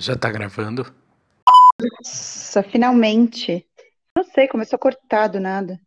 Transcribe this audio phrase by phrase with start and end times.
[0.00, 0.90] Já tá gravando?
[1.78, 3.66] Nossa, finalmente.
[4.16, 5.78] Não sei, começou a cortar do nada.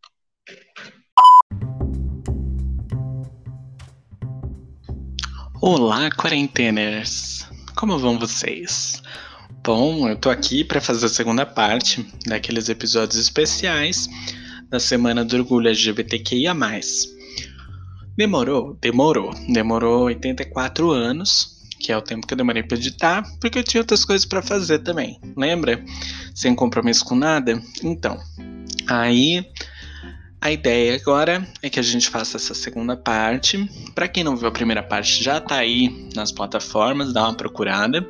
[5.60, 7.50] Olá, quarenteners!
[7.76, 9.02] Como vão vocês?
[9.64, 14.08] Bom, eu tô aqui para fazer a segunda parte daqueles episódios especiais
[14.70, 16.54] da Semana do Orgulho LGBTQIA.
[18.16, 18.76] Demorou?
[18.80, 19.34] Demorou.
[19.52, 21.53] Demorou 84 anos,
[21.84, 24.42] que é o tempo que eu demorei para editar, porque eu tinha outras coisas para
[24.42, 25.20] fazer também.
[25.36, 25.84] Lembra?
[26.34, 27.62] Sem compromisso com nada?
[27.84, 28.18] Então,
[28.88, 29.46] aí
[30.40, 33.70] a ideia agora é que a gente faça essa segunda parte.
[33.94, 38.08] Para quem não viu a primeira parte, já tá aí nas plataformas, dá uma procurada.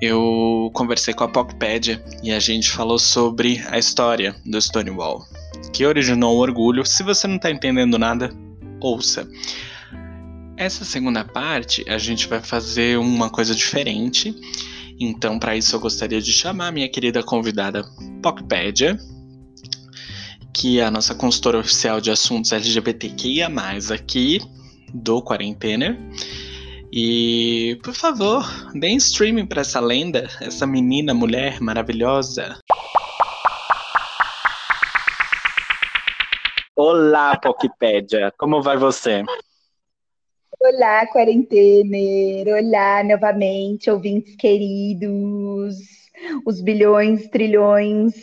[0.00, 5.24] Eu conversei com a Poppedia e a gente falou sobre a história do Stonewall,
[5.72, 6.84] que originou o orgulho.
[6.84, 8.30] Se você não tá entendendo nada,
[8.80, 9.26] ouça.
[10.62, 14.32] Essa segunda parte a gente vai fazer uma coisa diferente.
[15.00, 17.82] Então, para isso, eu gostaria de chamar minha querida convidada
[18.22, 18.96] Pocpedia,
[20.54, 23.50] que é a nossa consultora oficial de assuntos LGBTQIA,
[23.92, 24.40] aqui
[24.94, 25.98] do Quarentena.
[26.92, 32.56] E, por favor, deem streaming para essa lenda, essa menina, mulher maravilhosa.
[36.76, 39.24] Olá, Pocpédia, como vai você?
[40.64, 42.46] Olá, quarentener!
[42.46, 45.74] Olá, novamente, ouvintes queridos,
[46.46, 48.14] os bilhões, trilhões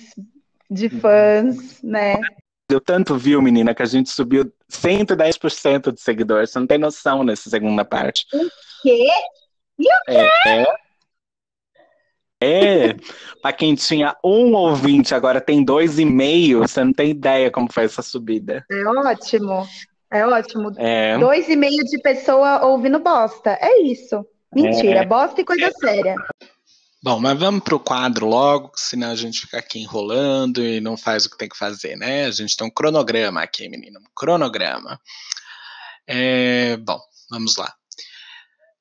[0.71, 2.17] de fãs, né?
[2.69, 6.51] Deu tanto view, menina, que a gente subiu 110% de seguidores.
[6.51, 8.25] Você não tem noção nessa segunda parte.
[8.33, 8.49] O
[8.83, 9.09] quê?
[9.77, 10.65] E o quê?
[12.39, 12.87] É, é.
[12.87, 12.95] é.
[13.41, 16.59] pra quem tinha um ouvinte, agora tem dois e meio.
[16.59, 18.65] Você não tem ideia como foi essa subida.
[18.71, 19.67] É ótimo.
[20.11, 20.71] É ótimo.
[20.77, 21.17] É.
[21.17, 23.57] Dois e meio de pessoa ouvindo bosta.
[23.61, 24.25] É isso.
[24.53, 25.05] Mentira, é.
[25.05, 26.15] bosta e coisa séria.
[27.01, 31.25] Bom, mas vamos pro quadro logo, senão a gente fica aqui enrolando e não faz
[31.25, 32.25] o que tem que fazer, né?
[32.25, 33.99] A gente tem um cronograma aqui, menino.
[33.99, 34.99] Um cronograma.
[36.05, 37.73] É, bom, vamos lá.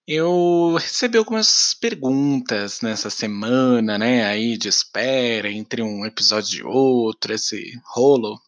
[0.06, 4.24] Eu recebi algumas perguntas nessa semana, né?
[4.24, 8.40] Aí de espera entre um episódio e outro, esse rolo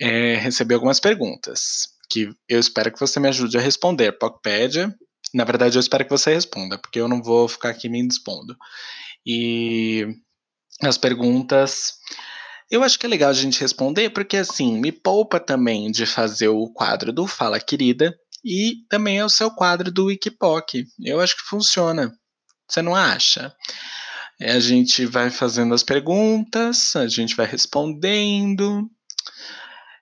[0.00, 4.12] é, recebi algumas perguntas que eu espero que você me ajude a responder.
[4.12, 4.94] Pocpedia,
[5.34, 8.56] na verdade, eu espero que você responda, porque eu não vou ficar aqui me indispondo.
[9.26, 10.06] E
[10.82, 11.94] as perguntas.
[12.70, 16.48] Eu acho que é legal a gente responder, porque assim, me poupa também de fazer
[16.48, 20.84] o quadro do Fala Querida e também é o seu quadro do Wikipoc.
[21.02, 22.12] Eu acho que funciona.
[22.68, 23.54] Você não acha?
[24.38, 28.88] É, a gente vai fazendo as perguntas, a gente vai respondendo,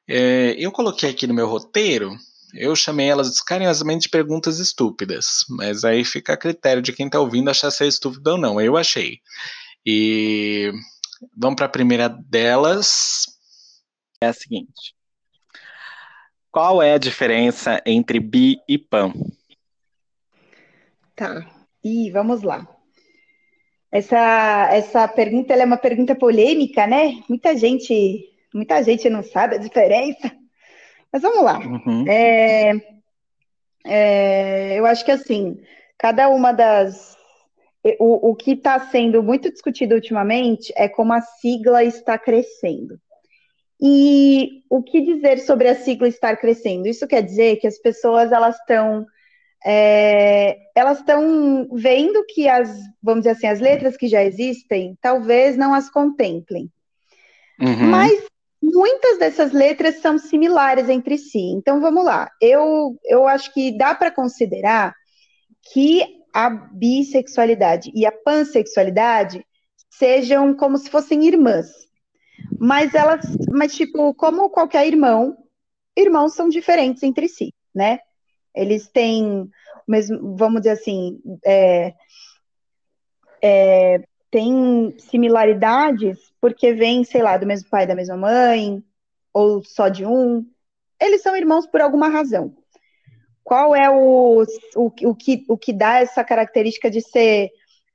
[0.08, 2.16] é, eu coloquei aqui no meu roteiro,
[2.54, 7.20] eu chamei elas carinhosamente de perguntas estúpidas, mas aí fica a critério de quem está
[7.20, 8.60] ouvindo achar se é estúpido ou não.
[8.60, 9.20] Eu achei.
[9.84, 10.72] E
[11.36, 13.26] vamos para a primeira delas.
[14.20, 14.94] É a seguinte:
[16.50, 19.12] Qual é a diferença entre bi e pan?
[21.14, 21.46] Tá.
[21.82, 22.66] E vamos lá.
[23.90, 27.22] Essa, essa pergunta é uma pergunta polêmica, né?
[27.28, 30.32] Muita gente Muita gente não sabe a diferença.
[31.12, 31.58] Mas vamos lá.
[31.58, 32.04] Uhum.
[32.08, 32.72] É,
[33.84, 35.58] é, eu acho que assim,
[35.98, 37.16] cada uma das.
[38.00, 42.98] O, o que está sendo muito discutido ultimamente é como a sigla está crescendo.
[43.80, 46.88] E o que dizer sobre a sigla estar crescendo?
[46.88, 49.06] Isso quer dizer que as pessoas elas estão
[49.64, 52.70] é, elas estão vendo que as,
[53.02, 56.70] vamos dizer assim, as letras que já existem, talvez não as contemplem.
[57.60, 57.88] Uhum.
[57.88, 58.26] Mas
[58.76, 61.52] muitas dessas letras são similares entre si.
[61.56, 62.30] Então vamos lá.
[62.40, 64.94] Eu, eu acho que dá para considerar
[65.72, 66.04] que
[66.34, 69.42] a bissexualidade e a pansexualidade
[69.88, 71.66] sejam como se fossem irmãs.
[72.60, 75.34] Mas elas, mas tipo, como qualquer irmão,
[75.96, 77.98] irmãos são diferentes entre si, né?
[78.54, 79.48] Eles têm,
[79.88, 81.94] mesmo, vamos dizer assim, é,
[83.42, 88.80] é, tem similaridades porque vem, sei lá, do mesmo pai, da mesma mãe,
[89.32, 90.46] ou só de um.
[91.00, 92.54] Eles são irmãos por alguma razão.
[93.42, 94.44] Qual é o,
[94.76, 97.50] o, o, que, o que dá essa característica de ser,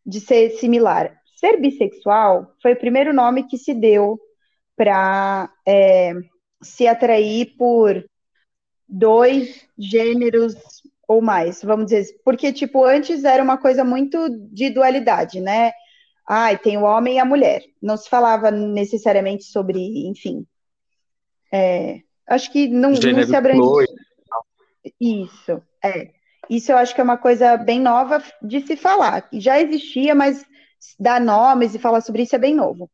[0.05, 1.17] de ser similar?
[1.37, 4.19] Ser bissexual foi o primeiro nome que se deu
[4.75, 6.11] para é,
[6.61, 8.03] se atrair por
[8.85, 10.55] dois gêneros
[11.07, 15.71] ou mais, vamos dizer, porque tipo antes era uma coisa muito de dualidade, né?
[16.27, 17.63] Ai, tem o homem e a mulher.
[17.81, 20.45] Não se falava necessariamente sobre, enfim.
[21.51, 23.61] É, acho que não, não se abrange.
[24.99, 26.11] Isso, é.
[26.49, 29.27] Isso eu acho que é uma coisa bem nova de se falar.
[29.33, 30.43] Já existia, mas
[30.99, 32.89] dar nomes e falar sobre isso é bem novo.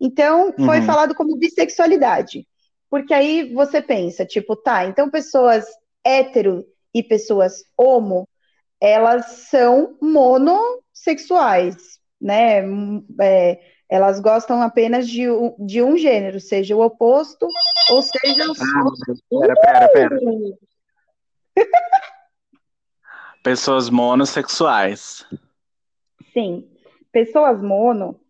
[0.00, 0.86] Então, foi Uhum.
[0.86, 2.46] falado como bissexualidade.
[2.90, 5.64] Porque aí você pensa, tipo, tá, então pessoas
[6.04, 8.28] hétero e pessoas homo,
[8.80, 12.62] elas são monossexuais, né?
[12.64, 17.46] Hum, é, elas gostam apenas de, um- de um gênero, seja o oposto,
[17.90, 18.58] ou seja, os
[19.28, 20.18] Pera, pera, pera.
[23.42, 25.26] Pessoas monossexuais.
[26.32, 26.68] Sim,
[27.10, 28.20] pessoas mono,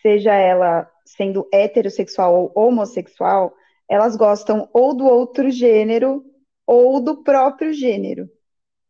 [0.00, 3.52] seja ela sendo heterossexual ou homossexual,
[3.88, 6.24] elas gostam ou do outro gênero
[6.66, 8.30] ou do próprio gênero.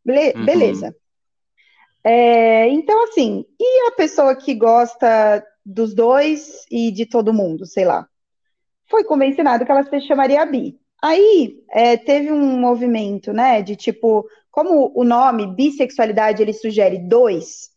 [0.05, 0.93] Bele- Uhum.
[2.03, 7.85] É, então, assim, e a pessoa que gosta dos dois e de todo mundo, sei
[7.85, 8.09] lá?
[8.91, 10.79] Foi convencionado que ela se chamaria bi.
[11.03, 17.71] Aí é, teve um movimento, né, de tipo, como o nome bissexualidade ele sugere dois,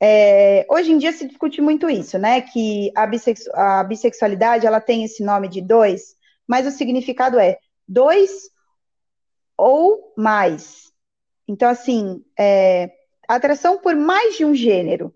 [0.00, 2.40] é, hoje em dia se discute muito isso, né?
[2.40, 6.14] Que a, bissexu- a bissexualidade ela tem esse nome de dois,
[6.46, 8.50] mas o significado é dois
[9.56, 10.92] ou mais.
[11.48, 12.90] Então, assim, é,
[13.36, 15.14] atração por mais de um gênero.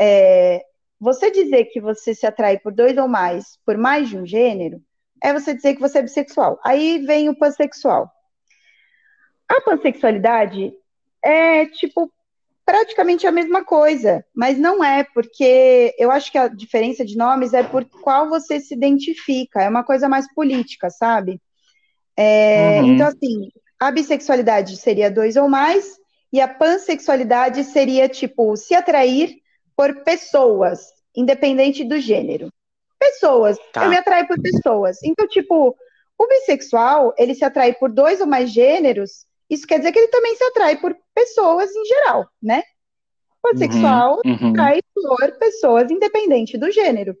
[0.00, 0.64] É,
[1.00, 4.80] você dizer que você se atrai por dois ou mais, por mais de um gênero,
[5.22, 6.60] é você dizer que você é bissexual.
[6.64, 8.10] Aí vem o pansexual.
[9.48, 10.72] A pansexualidade
[11.22, 12.10] é tipo
[12.64, 17.52] praticamente a mesma coisa, mas não é, porque eu acho que a diferença de nomes
[17.52, 21.40] é por qual você se identifica, é uma coisa mais política, sabe?
[22.16, 22.94] É, Uhum.
[22.94, 23.48] Então, assim,
[23.80, 25.98] a bissexualidade seria dois ou mais,
[26.32, 29.34] e a pansexualidade seria, tipo, se atrair
[29.76, 30.80] por pessoas,
[31.14, 32.48] independente do gênero.
[32.98, 33.84] Pessoas, Tá.
[33.84, 34.98] eu me atraio por pessoas.
[35.02, 35.76] Então, tipo,
[36.18, 40.08] o bissexual, ele se atrai por dois ou mais gêneros, isso quer dizer que ele
[40.08, 42.62] também se atrai por pessoas em geral, né?
[43.44, 44.50] O pansexual Uhum, uhum.
[44.50, 47.14] atrai por pessoas independente do gênero.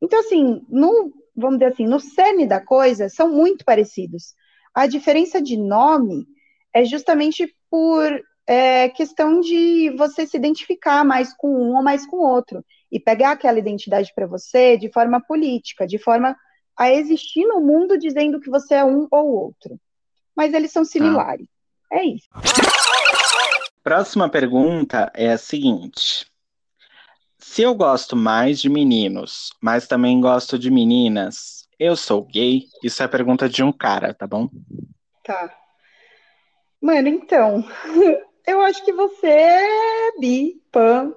[0.00, 4.34] Então, assim, no, vamos dizer assim, no cerne da coisa, são muito parecidos.
[4.74, 6.26] A diferença de nome
[6.72, 12.16] é justamente por é, questão de você se identificar mais com um ou mais com
[12.16, 16.34] outro e pegar aquela identidade para você de forma política, de forma
[16.76, 19.78] a existir no mundo dizendo que você é um ou outro.
[20.34, 21.46] Mas eles são similares.
[21.92, 22.28] É isso.
[23.82, 26.26] Próxima pergunta é a seguinte:
[27.38, 32.64] Se eu gosto mais de meninos, mas também gosto de meninas, eu sou gay?
[32.82, 34.48] Isso é a pergunta de um cara, tá bom?
[35.24, 35.54] Tá.
[36.80, 37.64] Mano, então,
[38.46, 41.14] eu acho que você é bi, pan.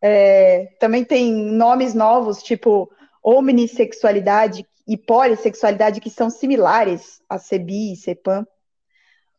[0.00, 2.90] É, também tem nomes novos, tipo
[3.22, 8.46] omnissexualidade e polissexualidade, que são similares a ser bi e ser pan.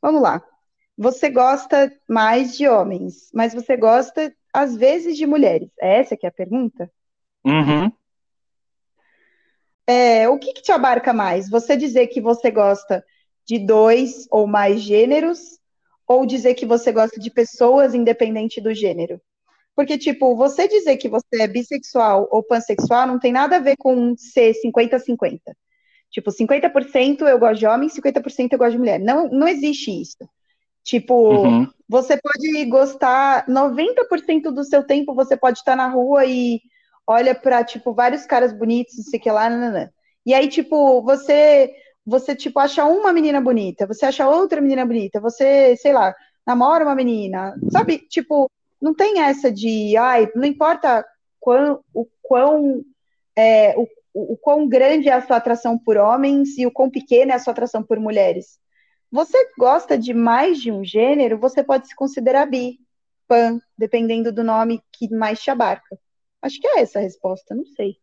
[0.02, 0.42] Vamos lá.
[0.98, 5.70] Você gosta mais de homens, mas você gosta, às vezes, de mulheres.
[5.82, 6.90] É essa que é a pergunta?
[7.46, 7.92] Uhum.
[9.86, 11.50] É, o que que te abarca mais?
[11.50, 13.04] Você dizer que você gosta
[13.45, 15.40] de dois ou mais gêneros,
[16.07, 19.19] ou dizer que você gosta de pessoas independente do gênero?
[19.75, 23.75] Porque, tipo, você dizer que você é bissexual ou pansexual não tem nada a ver
[23.78, 25.56] com ser 50-50.
[26.12, 29.00] Tipo, 50% eu gosto de homem, 50% eu gosto de mulher.
[29.00, 30.18] Não, não existe isso.
[30.84, 31.13] Tipo,
[31.48, 31.68] Uhum.
[31.89, 36.62] você pode gostar, 90% do seu tempo você pode estar na rua e
[37.08, 39.89] olha pra, tipo, vários caras bonitos, não sei o que lá, nananã.
[40.25, 41.74] E aí, tipo, você,
[42.05, 46.13] você, tipo, acha uma menina bonita, você acha outra menina bonita, você, sei lá,
[46.45, 48.00] namora uma menina, sabe?
[48.10, 48.50] Tipo,
[48.81, 51.05] não tem essa de, ai, não importa
[51.39, 52.83] quão, o quão,
[53.36, 57.33] é, o, o quão grande é a sua atração por homens e o quão pequena
[57.33, 58.60] é a sua atração por mulheres.
[59.10, 62.79] Você gosta de mais de um gênero, você pode se considerar bi,
[63.27, 65.98] pan, dependendo do nome que mais te abarca.
[66.41, 67.95] Acho que é essa a resposta, não sei.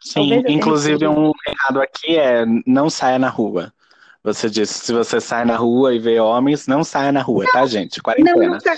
[0.00, 3.72] Sim, inclusive um errado aqui é não saia na rua.
[4.22, 7.64] Você disse, se você sai na rua e vê homens, não saia na rua, tá,
[7.66, 7.98] gente?
[7.98, 8.48] Não, Quarentena.
[8.48, 8.76] não sai.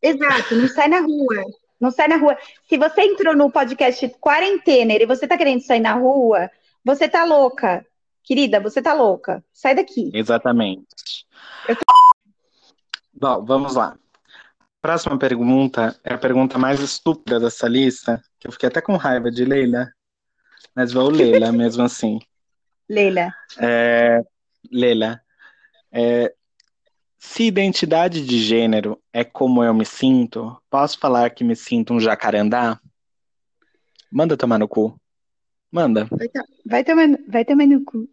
[0.00, 1.44] Exato, não sai na rua.
[1.80, 2.36] Não sai na rua.
[2.68, 6.48] Se você entrou no podcast Quarentena e você tá querendo sair na rua,
[6.84, 7.84] você tá louca.
[8.22, 9.44] Querida, você tá louca.
[9.52, 10.10] Sai daqui.
[10.14, 11.26] Exatamente.
[11.68, 11.76] Eu
[13.12, 13.96] Bom, vamos lá.
[14.80, 19.30] Próxima pergunta é a pergunta mais estúpida dessa lista, que eu fiquei até com raiva
[19.30, 19.90] de Leila,
[20.74, 22.18] mas vou lê-la mesmo assim.
[22.88, 23.32] Leila.
[23.58, 24.22] É,
[24.70, 25.20] Leila,
[25.92, 26.34] é,
[27.18, 32.00] se identidade de gênero é como eu me sinto, posso falar que me sinto um
[32.00, 32.80] jacarandá?
[34.10, 34.98] Manda tomar no cu.
[35.70, 36.06] Manda.
[36.10, 36.28] Vai,
[36.66, 38.08] vai, tomar, vai tomar no cu.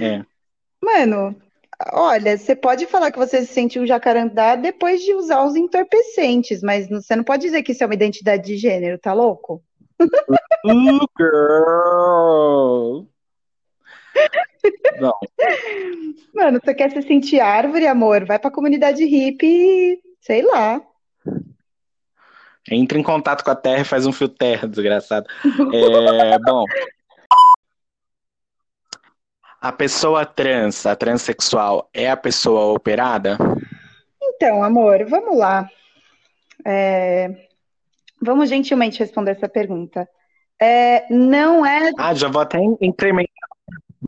[0.00, 0.24] É.
[0.80, 1.36] Mano,
[1.90, 6.62] Olha, você pode falar que você se sente um jacarandá depois de usar os entorpecentes,
[6.62, 9.62] mas você não pode dizer que isso é uma identidade de gênero, tá louco?
[10.64, 13.06] Uh, girl!
[15.00, 15.14] Não.
[16.34, 18.24] Mano, você quer se sentir árvore, amor?
[18.24, 20.80] Vai pra comunidade hippie, sei lá.
[22.70, 25.26] Entra em contato com a terra e faz um fio terra, desgraçado.
[25.72, 26.64] É, bom.
[29.60, 33.36] A pessoa trans, a transexual, é a pessoa operada?
[34.22, 35.68] Então, amor, vamos lá.
[36.64, 37.48] É,
[38.24, 40.08] Vamos gentilmente responder essa pergunta.
[40.62, 41.90] É, não é.
[41.98, 43.32] Ah, já vou até incrementar.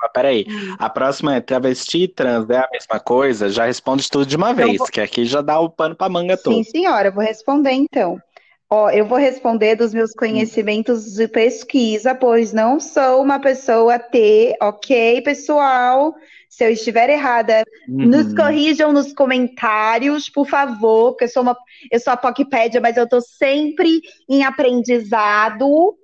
[0.00, 0.76] Mas peraí, hum.
[0.78, 3.48] a próxima é travesti trans, é a mesma coisa?
[3.48, 4.86] Já responde tudo de uma então, vez, vou...
[4.86, 6.54] que aqui já dá o pano pra manga todo.
[6.54, 8.20] Sim, senhora, vou responder então.
[8.70, 14.56] Ó, eu vou responder dos meus conhecimentos de pesquisa, pois não sou uma pessoa T,
[14.60, 16.14] ok, pessoal?
[16.48, 18.06] Se eu estiver errada, uhum.
[18.06, 21.56] nos corrijam nos comentários, por favor, porque eu sou uma,
[21.90, 25.96] eu sou a Pocpédia, mas eu estou sempre em aprendizado.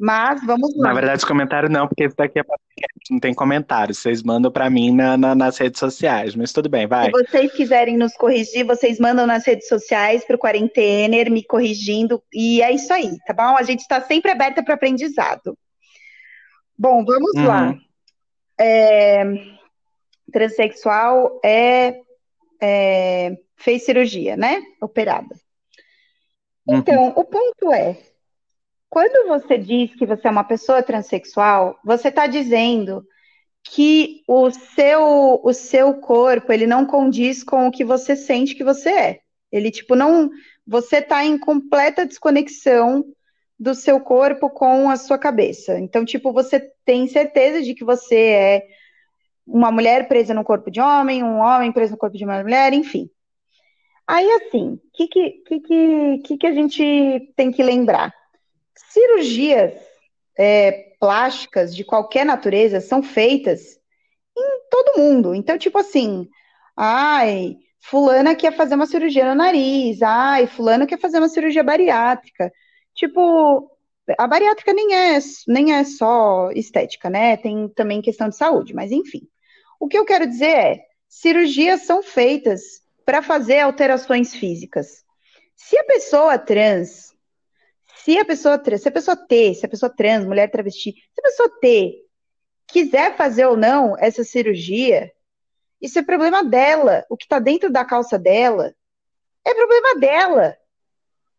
[0.00, 0.88] Mas vamos lá.
[0.88, 3.94] Na verdade, comentário não, porque isso daqui é podcast, não tem comentário.
[3.94, 7.04] Vocês mandam para mim na, na, nas redes sociais, mas tudo bem, vai.
[7.04, 12.22] Se vocês quiserem nos corrigir, vocês mandam nas redes sociais para o Quarentener, me corrigindo,
[12.32, 13.58] e é isso aí, tá bom?
[13.58, 15.54] A gente está sempre aberta para aprendizado.
[16.78, 17.46] Bom, vamos uhum.
[17.46, 17.76] lá.
[18.58, 19.22] É,
[20.32, 22.00] transexual é,
[22.58, 24.62] é, fez cirurgia, né?
[24.80, 25.34] Operada.
[26.66, 26.78] Uhum.
[26.78, 27.12] Então, uhum.
[27.16, 27.98] o ponto é,
[28.90, 33.06] quando você diz que você é uma pessoa transexual, você está dizendo
[33.62, 38.64] que o seu, o seu corpo ele não condiz com o que você sente que
[38.64, 39.20] você é.
[39.52, 40.28] Ele tipo não,
[40.66, 43.04] você está em completa desconexão
[43.58, 45.78] do seu corpo com a sua cabeça.
[45.78, 48.66] Então tipo você tem certeza de que você é
[49.46, 52.72] uma mulher presa no corpo de homem, um homem preso no corpo de uma mulher,
[52.72, 53.08] enfim.
[54.04, 55.30] Aí assim, o que que,
[55.60, 58.12] que, que, que a gente tem que lembrar?
[58.74, 59.74] Cirurgias
[60.38, 63.78] é, plásticas de qualquer natureza são feitas
[64.36, 65.34] em todo mundo.
[65.34, 66.28] Então, tipo assim,
[66.76, 72.52] ai, fulana quer fazer uma cirurgia no nariz, ai, fulano quer fazer uma cirurgia bariátrica.
[72.94, 73.70] Tipo,
[74.18, 77.36] a bariátrica nem é, nem é só estética, né?
[77.36, 79.22] Tem também questão de saúde, mas enfim.
[79.78, 85.04] O que eu quero dizer é, cirurgias são feitas para fazer alterações físicas.
[85.56, 87.14] Se a pessoa trans
[88.04, 91.22] se a pessoa se a pessoa T, se a pessoa trans, mulher travesti, se a
[91.22, 92.02] pessoa T
[92.66, 95.12] quiser fazer ou não essa cirurgia,
[95.80, 97.04] isso é problema dela.
[97.10, 98.74] O que está dentro da calça dela
[99.44, 100.56] é problema dela.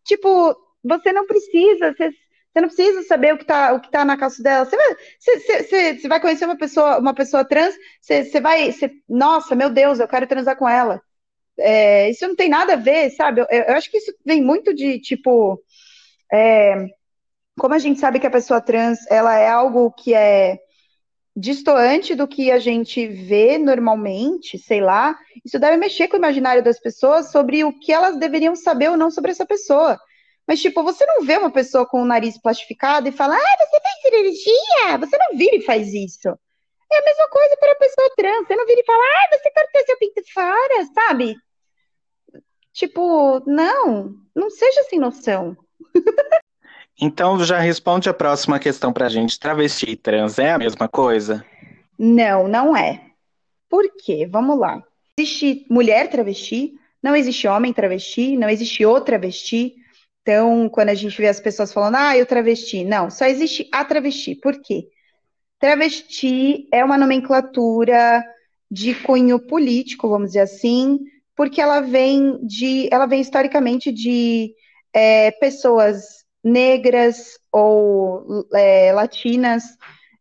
[0.03, 4.03] Tipo, você não precisa, você, você não precisa saber o que está o que tá
[4.05, 4.65] na calça dela.
[4.65, 8.71] Você vai, você, você, você vai conhecer uma pessoa, uma pessoa trans, você, você vai,
[8.71, 11.01] você, nossa, meu Deus, eu quero transar com ela.
[11.57, 13.41] É, isso não tem nada a ver, sabe?
[13.41, 15.61] Eu, eu acho que isso vem muito de tipo
[16.31, 16.87] é,
[17.59, 20.59] como a gente sabe que a pessoa trans ela é algo que é
[21.35, 26.63] distoante do que a gente vê normalmente, sei lá, isso deve mexer com o imaginário
[26.63, 29.99] das pessoas sobre o que elas deveriam saber ou não sobre essa pessoa.
[30.47, 33.79] Mas, tipo, você não vê uma pessoa com o nariz plastificado e fala, ah, você
[33.79, 34.97] fez cirurgia?
[34.97, 36.27] Você não vira e faz isso.
[36.91, 38.47] É a mesma coisa para a pessoa trans.
[38.47, 41.35] Você não vira e fala, ah, você cortou seu pinto fora, sabe?
[42.73, 45.55] Tipo, não, não seja sem noção.
[47.01, 49.39] Então já responde a próxima questão pra gente.
[49.39, 51.43] Travesti e trans é a mesma coisa?
[51.97, 53.01] Não, não é.
[53.67, 54.27] Por quê?
[54.29, 54.83] Vamos lá.
[55.17, 59.75] Existe mulher travesti, não existe homem travesti, não existe o travesti.
[60.21, 63.83] Então, quando a gente vê as pessoas falando, ah, eu travesti, não, só existe a
[63.83, 64.35] travesti.
[64.35, 64.87] Por quê?
[65.59, 68.23] Travesti é uma nomenclatura
[68.69, 70.99] de cunho político, vamos dizer assim,
[71.35, 74.53] porque ela vem de, ela vem historicamente de
[74.93, 79.63] é, pessoas negras ou é, latinas,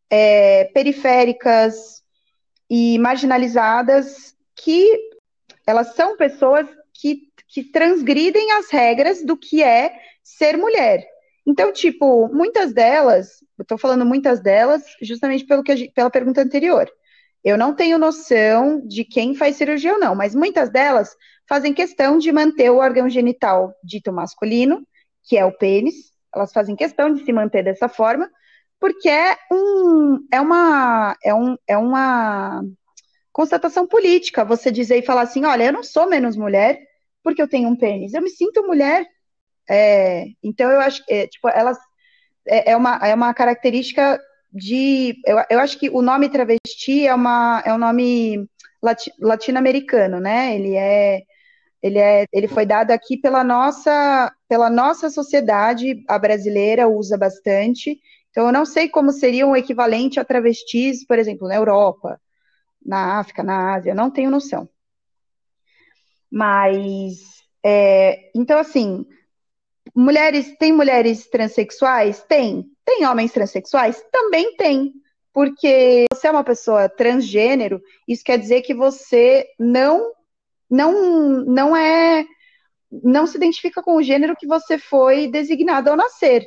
[0.08, 2.02] é, periféricas
[2.68, 5.10] e marginalizadas, que
[5.66, 11.06] elas são pessoas que, que transgridem as regras do que é ser mulher.
[11.46, 16.90] Então, tipo, muitas delas, eu estou falando muitas delas, justamente pelo que pela pergunta anterior.
[17.44, 21.14] Eu não tenho noção de quem faz cirurgia ou não, mas muitas delas
[21.48, 24.86] fazem questão de manter o órgão genital dito masculino,
[25.24, 28.30] que é o pênis, elas fazem questão de se manter dessa forma,
[28.78, 32.62] porque é, um, é, uma, é, um, é uma
[33.32, 36.78] constatação política você dizer e falar assim: olha, eu não sou menos mulher
[37.22, 39.06] porque eu tenho um pênis, eu me sinto mulher.
[39.68, 41.78] É, então, eu acho que, é, tipo, elas.
[42.46, 44.18] É, é, uma, é uma característica
[44.52, 45.20] de.
[45.26, 48.48] Eu, eu acho que o nome travesti é, uma, é um nome
[48.82, 50.54] lati latino-americano, né?
[50.54, 51.22] Ele é
[51.82, 57.98] ele, é, ele foi dado aqui pela nossa, pela nossa sociedade, a brasileira usa bastante.
[58.30, 62.20] Então, eu não sei como seria um equivalente a travestis, por exemplo, na Europa,
[62.84, 64.68] na África, na Ásia, não tenho noção.
[66.30, 67.18] Mas,
[67.64, 69.06] é, então, assim,
[69.94, 72.22] mulheres, tem mulheres transexuais?
[72.22, 72.70] Tem.
[72.90, 74.02] Tem homens transexuais?
[74.10, 74.92] Também tem.
[75.32, 80.10] Porque você é uma pessoa transgênero, isso quer dizer que você não
[80.68, 82.26] não não é
[82.90, 86.44] não se identifica com o gênero que você foi designado ao nascer.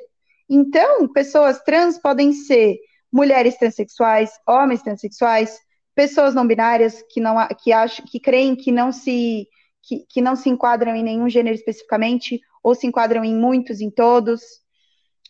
[0.49, 2.75] Então, pessoas trans podem ser
[3.09, 5.57] mulheres transexuais, homens transexuais,
[5.95, 9.47] pessoas não binárias que não que acham que creem que não se
[9.81, 13.89] que, que não se enquadram em nenhum gênero especificamente ou se enquadram em muitos, em
[13.89, 14.41] todos.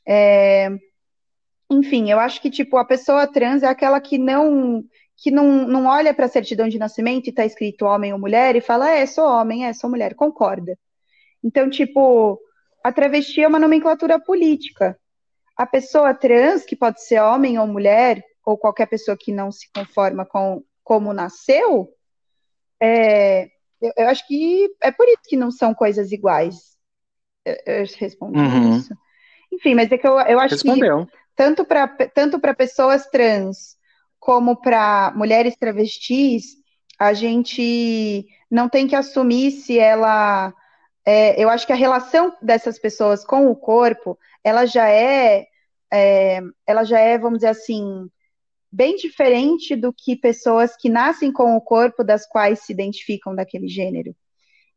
[0.08, 0.70] É,
[1.70, 4.84] enfim, eu acho que tipo a pessoa trans é aquela que não
[5.16, 8.56] que não, não olha para a certidão de nascimento e está escrito homem ou mulher
[8.56, 10.78] e fala, é, sou homem, é, sou mulher, concorda.
[11.42, 12.38] Então, tipo,
[12.84, 15.00] a travesti é uma nomenclatura política.
[15.56, 19.72] A pessoa trans, que pode ser homem ou mulher, ou qualquer pessoa que não se
[19.74, 21.90] conforma com como nasceu,
[22.82, 23.46] é,
[23.82, 26.78] eu, eu, acho que é por isso que não são coisas iguais.
[27.46, 28.78] Eu, eu respondi uhum.
[28.78, 28.94] isso.
[29.54, 31.06] Enfim, mas é que eu, eu acho Respondeu.
[31.06, 33.78] que tanto para tanto pessoas trans
[34.20, 36.46] como para mulheres travestis,
[36.98, 40.54] a gente não tem que assumir se ela.
[41.06, 45.46] É, eu acho que a relação dessas pessoas com o corpo, ela já é,
[45.92, 48.10] é, ela já é, vamos dizer assim,
[48.72, 53.68] bem diferente do que pessoas que nascem com o corpo das quais se identificam daquele
[53.68, 54.16] gênero.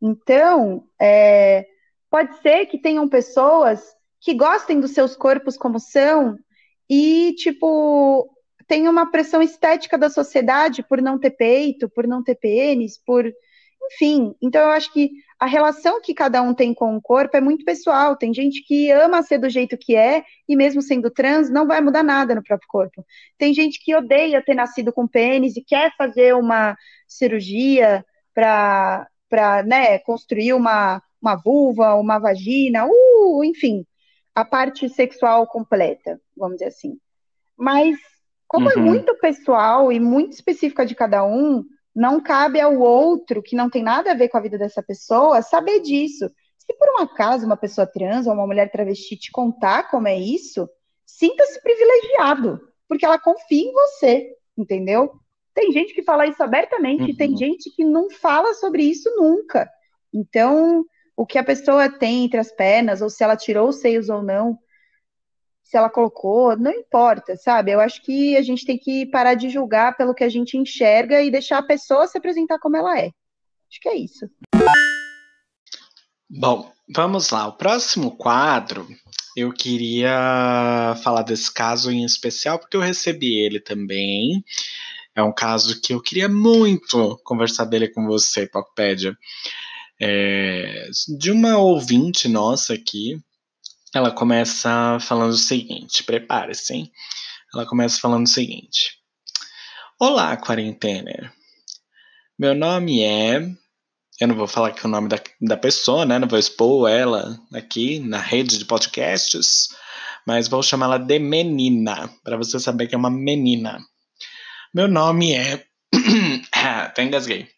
[0.03, 1.65] Então, é,
[2.11, 6.37] pode ser que tenham pessoas que gostem dos seus corpos como são
[6.89, 8.29] e, tipo,
[8.67, 13.25] tem uma pressão estética da sociedade por não ter peito, por não ter pênis, por.
[13.93, 17.41] Enfim, então eu acho que a relação que cada um tem com o corpo é
[17.41, 18.17] muito pessoal.
[18.17, 21.81] Tem gente que ama ser do jeito que é e, mesmo sendo trans, não vai
[21.81, 23.05] mudar nada no próprio corpo.
[23.39, 29.07] Tem gente que odeia ter nascido com pênis e quer fazer uma cirurgia para
[29.67, 33.85] né, construir uma, uma vulva, uma vagina, uh, enfim,
[34.37, 36.99] a parte sexual completa, vamos dizer assim.
[37.57, 37.97] Mas
[38.47, 38.81] como é uhum.
[38.81, 43.71] é muito pessoal e muito específica de cada um, não cabe ao outro, que não
[43.71, 46.31] tem nada a ver com a vida dessa pessoa, saber disso.
[46.59, 50.19] Se por um acaso uma pessoa trans ou uma mulher travesti te contar como é
[50.19, 50.69] isso,
[51.07, 55.13] sinta-se privilegiado, porque ela confia em você, entendeu?
[55.55, 57.17] Tem gente que fala isso abertamente, uhum.
[57.17, 59.67] tem gente que não fala sobre isso nunca.
[60.13, 60.85] Então,
[61.17, 64.23] o que a pessoa tem entre as pernas, ou se ela tirou os seios ou
[64.23, 64.59] não,
[65.63, 67.73] se ela colocou, não importa, sabe?
[67.73, 71.23] Eu acho que a gente tem que parar de julgar pelo que a gente enxerga
[71.23, 73.11] e deixar a pessoa se apresentar como ela é.
[73.69, 74.31] Acho que é isso.
[76.29, 77.49] Bom, vamos lá.
[77.49, 78.87] O próximo quadro,
[79.37, 84.45] eu queria falar desse caso em especial porque eu recebi ele também.
[85.17, 89.17] É um caso que eu queria muito conversar dele com você, Pocpédia.
[90.01, 93.19] É, de uma ouvinte nossa aqui,
[93.95, 96.93] ela começa falando o seguinte: prepare-se, hein?
[97.55, 98.99] Ela começa falando o seguinte:
[99.99, 101.33] Olá, quarentena.
[102.39, 103.41] Meu nome é.
[104.21, 106.19] Eu não vou falar aqui o nome da, da pessoa, né?
[106.19, 109.69] Não vou expor ela aqui na rede de podcasts,
[110.27, 113.79] mas vou chamá-la de menina, para você saber que é uma menina.
[114.75, 115.67] Meu nome é.
[116.53, 117.49] Até engasguei.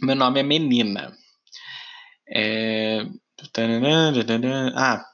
[0.00, 1.16] Meu nome é Menina.
[2.34, 3.06] É...
[4.74, 5.04] Ah,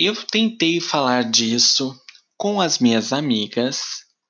[0.00, 1.92] eu tentei falar disso
[2.36, 3.80] com as minhas amigas,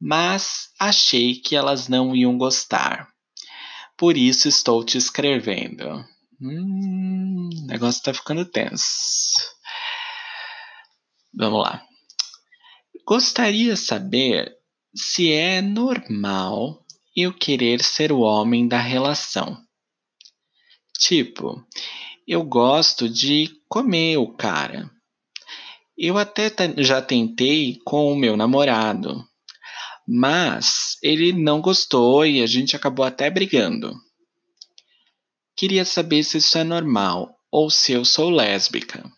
[0.01, 3.09] mas achei que elas não iam gostar.
[3.99, 6.03] Por isso estou te escrevendo.
[6.41, 9.35] Hum, o negócio tá ficando tenso.
[11.35, 11.83] Vamos lá.
[13.07, 14.57] Gostaria saber
[14.95, 16.83] se é normal
[17.15, 19.68] eu querer ser o homem da relação.
[20.99, 21.65] Tipo,
[22.27, 24.91] eu gosto de comer o cara
[25.99, 29.25] eu até já tentei com o meu namorado,
[30.07, 33.93] mas ele não gostou e a gente acabou até brigando.
[35.57, 39.11] Queria saber se isso é normal ou se eu sou lésbica.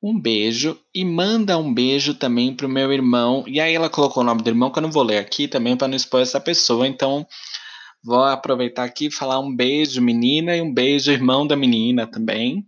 [0.00, 3.42] Um beijo e manda um beijo também pro meu irmão.
[3.48, 5.76] E aí ela colocou o nome do irmão que eu não vou ler aqui também
[5.76, 7.26] para não expor essa pessoa, então
[8.04, 12.66] vou aproveitar aqui e falar um beijo menina e um beijo irmão da menina também.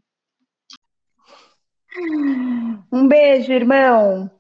[2.91, 4.31] Um beijo, irmão.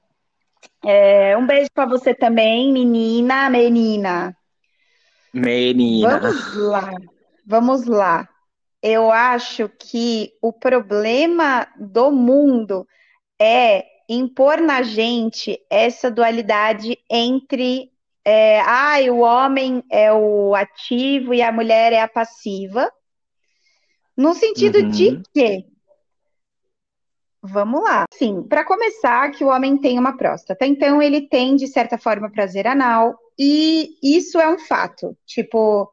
[0.85, 4.37] É, um beijo para você também, menina, menina.
[5.33, 6.19] Menina.
[6.19, 6.91] Vamos lá.
[7.47, 8.29] Vamos lá.
[8.83, 12.87] Eu acho que o problema do mundo
[13.41, 17.91] é impor na gente essa dualidade entre
[18.29, 22.91] é, ah, o homem é o ativo e a mulher é a passiva.
[24.17, 24.89] No sentido uhum.
[24.91, 25.65] de que
[27.41, 28.07] Vamos lá.
[28.13, 30.67] Sim, para começar, que o homem tem uma próstata.
[30.67, 35.17] Então, ele tem, de certa forma, prazer anal, e isso é um fato.
[35.25, 35.89] Tipo,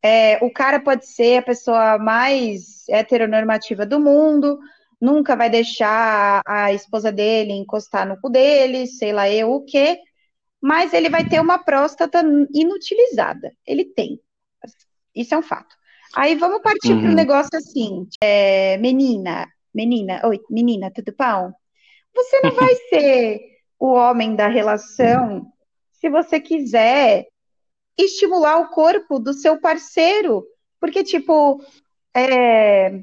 [0.00, 4.60] é, o cara pode ser a pessoa mais heteronormativa do mundo,
[5.00, 9.98] nunca vai deixar a esposa dele encostar no cu dele, sei lá eu o quê,
[10.62, 12.22] mas ele vai ter uma próstata
[12.54, 13.52] inutilizada.
[13.66, 14.20] Ele tem.
[15.12, 15.74] Isso é um fato.
[16.14, 17.00] Aí vamos partir uhum.
[17.00, 21.52] para o negócio assim, é, menina, menina, oi, menina, tudo bom?
[22.14, 23.40] Você não vai ser
[23.78, 25.50] o homem da relação
[25.94, 27.26] se você quiser
[27.98, 30.46] estimular o corpo do seu parceiro,
[30.78, 31.60] porque tipo,
[32.14, 33.02] é,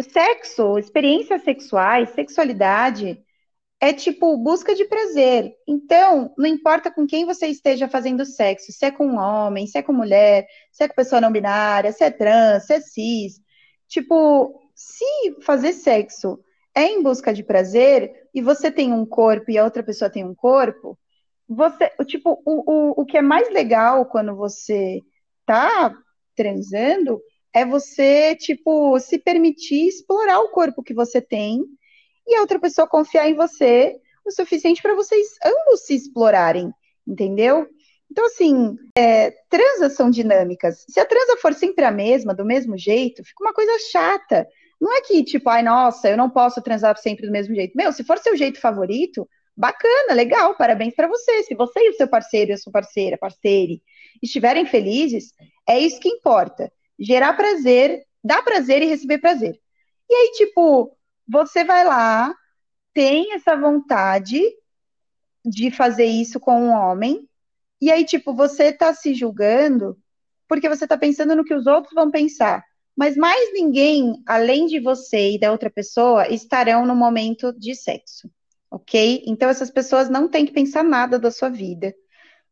[0.00, 3.22] sexo, experiências sexuais, sexualidade
[3.80, 5.54] é tipo busca de prazer.
[5.66, 9.82] Então, não importa com quem você esteja fazendo sexo, se é com homem, se é
[9.82, 13.40] com mulher, se é com pessoa não binária, se é trans, se é cis.
[13.88, 15.04] Tipo, se
[15.42, 16.38] fazer sexo
[16.74, 20.24] é em busca de prazer e você tem um corpo e a outra pessoa tem
[20.24, 20.98] um corpo,
[21.48, 25.00] você, tipo, o, o, o que é mais legal quando você
[25.46, 25.92] tá
[26.36, 27.20] transando
[27.52, 31.64] é você, tipo, se permitir explorar o corpo que você tem
[32.26, 36.72] e a outra pessoa confiar em você o suficiente para vocês ambos se explorarem,
[37.06, 37.66] entendeu?
[38.10, 40.84] Então, assim, é, transas são dinâmicas.
[40.88, 44.46] Se a transa for sempre a mesma, do mesmo jeito, fica uma coisa chata.
[44.80, 47.76] Não é que, tipo, ai, nossa, eu não posso transar sempre do mesmo jeito.
[47.76, 51.44] Meu, se for seu jeito favorito, bacana, legal, parabéns para você.
[51.44, 53.82] Se você e o seu parceiro e a sua parceira, parceire,
[54.22, 55.32] estiverem felizes,
[55.68, 56.72] é isso que importa.
[56.98, 59.60] Gerar prazer, dar prazer e receber prazer.
[60.08, 60.96] E aí, tipo,
[61.30, 62.34] você vai lá,
[62.92, 64.40] tem essa vontade
[65.44, 67.28] de fazer isso com um homem,
[67.80, 69.96] e aí, tipo, você tá se julgando
[70.46, 72.64] porque você tá pensando no que os outros vão pensar
[73.00, 78.30] mas mais ninguém, além de você e da outra pessoa, estarão no momento de sexo,
[78.70, 79.22] ok?
[79.26, 81.94] Então essas pessoas não têm que pensar nada da sua vida.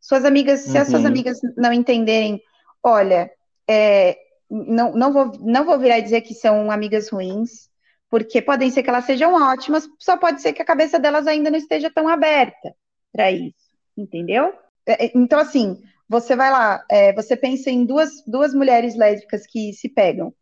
[0.00, 1.08] Suas amigas, se as suas uhum.
[1.08, 2.40] amigas não entenderem,
[2.82, 3.30] olha,
[3.68, 4.16] é,
[4.48, 7.68] não, não, vou, não vou virar e dizer que são amigas ruins,
[8.10, 11.50] porque podem ser que elas sejam ótimas, só pode ser que a cabeça delas ainda
[11.50, 12.74] não esteja tão aberta
[13.12, 13.54] para isso,
[13.96, 14.52] entendeu?
[14.86, 19.46] É, é, então, assim, você vai lá, é, você pensa em duas, duas mulheres lésbicas
[19.46, 20.32] que se pegam.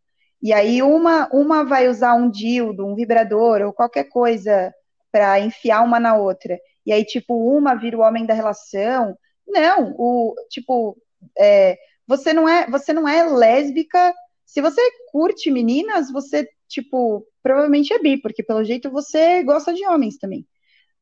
[0.40, 4.72] E aí uma, uma vai usar um dildo, um vibrador ou qualquer coisa
[5.10, 6.58] para enfiar uma na outra.
[6.84, 9.16] E aí, tipo, uma vira o homem da relação.
[9.46, 10.96] Não, o tipo,
[11.38, 11.76] é,
[12.06, 14.14] você não é, você não é lésbica.
[14.44, 19.86] Se você curte meninas, você, tipo, provavelmente é bi, porque pelo jeito você gosta de
[19.86, 20.46] homens também.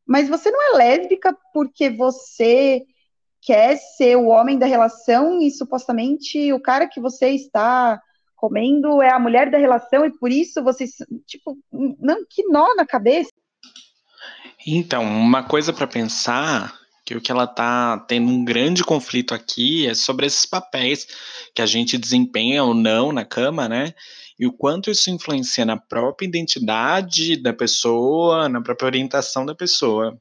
[0.07, 2.83] Mas você não é lésbica porque você
[3.41, 8.01] quer ser o homem da relação e supostamente o cara que você está
[8.35, 10.93] comendo é a mulher da relação e por isso vocês,
[11.27, 13.31] tipo, não, que nó na cabeça.
[14.67, 19.87] Então, uma coisa para pensar que o que ela tá tendo um grande conflito aqui
[19.87, 21.07] é sobre esses papéis
[21.55, 23.95] que a gente desempenha ou não na cama, né?
[24.39, 30.19] E o quanto isso influencia na própria identidade da pessoa, na própria orientação da pessoa.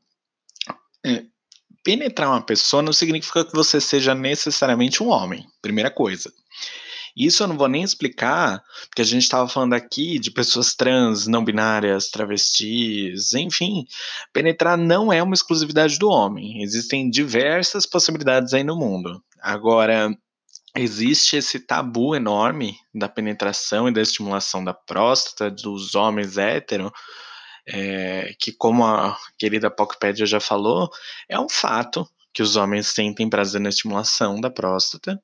[1.05, 1.23] É,
[1.83, 6.31] penetrar uma pessoa não significa que você seja necessariamente um homem, primeira coisa.
[7.15, 11.27] Isso eu não vou nem explicar, porque a gente estava falando aqui de pessoas trans,
[11.27, 13.85] não binárias, travestis, enfim.
[14.31, 16.63] Penetrar não é uma exclusividade do homem.
[16.63, 19.23] Existem diversas possibilidades aí no mundo.
[19.39, 20.09] Agora,
[20.75, 26.91] existe esse tabu enorme da penetração e da estimulação da próstata dos homens héteros
[27.67, 30.89] é, que, como a querida Pocpédia já falou,
[31.29, 35.21] é um fato que os homens sentem prazer na estimulação da próstata.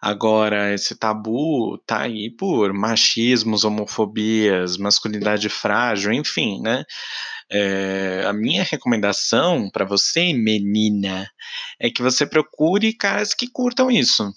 [0.00, 6.84] Agora, esse tabu tá aí por machismos, homofobias, masculinidade frágil, enfim, né?
[7.50, 11.30] É, a minha recomendação para você, menina,
[11.78, 14.32] é que você procure caras que curtam isso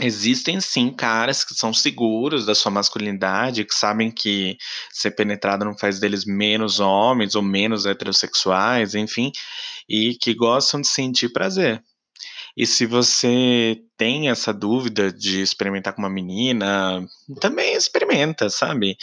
[0.00, 4.56] existem sim caras que são seguros da sua masculinidade, que sabem que
[4.92, 9.32] ser penetrado não faz deles menos homens ou menos heterossexuais, enfim,
[9.88, 11.82] e que gostam de sentir prazer.
[12.56, 17.06] E se você tem essa dúvida de experimentar com uma menina,
[17.38, 18.96] também experimenta, sabe?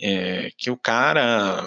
[0.00, 1.66] É, que o cara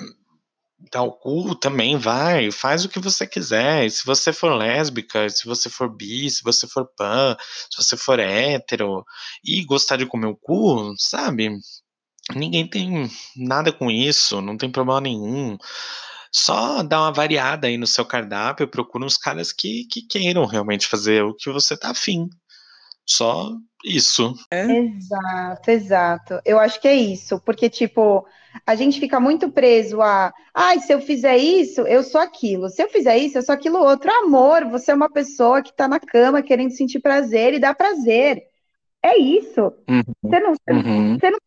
[0.95, 3.85] o cu também, vai, faz o que você quiser.
[3.85, 7.35] E se você for lésbica, se você for bi, se você for pan,
[7.69, 9.03] se você for hétero
[9.43, 11.49] e gostar de comer o cu, sabe?
[12.35, 15.57] Ninguém tem nada com isso, não tem problema nenhum.
[16.31, 20.87] Só dá uma variada aí no seu cardápio, procura uns caras que, que queiram realmente
[20.87, 22.29] fazer o que você tá afim.
[23.05, 23.53] Só
[23.85, 24.33] isso.
[24.51, 24.65] É.
[24.65, 26.41] Exato, exato.
[26.45, 28.25] Eu acho que é isso, porque, tipo,
[28.65, 32.69] a gente fica muito preso a, ai, ah, se eu fizer isso, eu sou aquilo.
[32.69, 34.11] Se eu fizer isso, eu sou aquilo outro.
[34.11, 38.43] Amor, você é uma pessoa que tá na cama querendo sentir prazer e dar prazer.
[39.03, 39.73] É isso.
[39.89, 40.03] Uhum.
[40.23, 41.17] Você não, uhum.
[41.17, 41.39] você não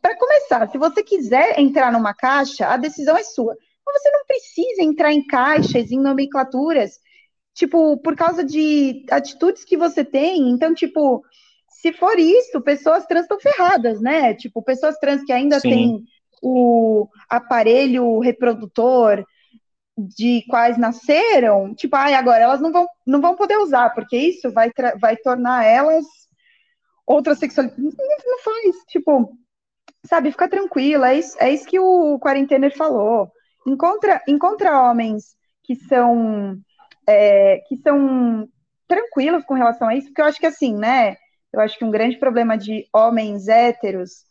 [0.00, 3.56] para começar, se você quiser entrar numa caixa, a decisão é sua.
[3.86, 6.98] Mas você não precisa entrar em caixas, em nomenclaturas,
[7.54, 10.50] tipo, por causa de atitudes que você tem.
[10.50, 11.22] Então, tipo,
[11.68, 14.34] se for isso, pessoas trans estão ferradas, né?
[14.34, 15.68] Tipo, pessoas trans que ainda Sim.
[15.68, 16.04] têm
[16.42, 19.24] o aparelho reprodutor
[19.96, 24.50] de quais nasceram, tipo, ai, agora elas não vão, não vão poder usar, porque isso
[24.50, 26.04] vai, vai tornar elas
[27.06, 27.80] outra sexualidade.
[27.80, 27.92] Não,
[28.26, 29.38] não faz, tipo,
[30.04, 33.30] sabe, fica tranquila, é isso, é isso que o Quarentener falou.
[33.66, 36.58] Encontra, encontra homens que são
[37.06, 38.48] é, que são
[38.88, 41.16] tranquilos com relação a isso, porque eu acho que assim, né?
[41.52, 44.24] Eu acho que um grande problema de homens héteros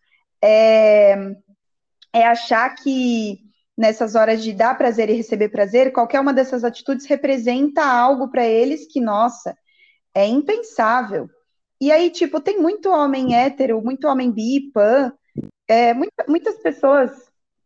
[0.44, 1.16] é,
[2.14, 3.40] é achar que
[3.78, 8.46] nessas horas de dar prazer e receber prazer, qualquer uma dessas atitudes representa algo para
[8.46, 9.56] eles que, nossa,
[10.14, 11.30] é impensável.
[11.80, 15.12] E aí, tipo, tem muito homem hétero, muito homem bi, pan,
[15.68, 17.12] é, muita, muitas pessoas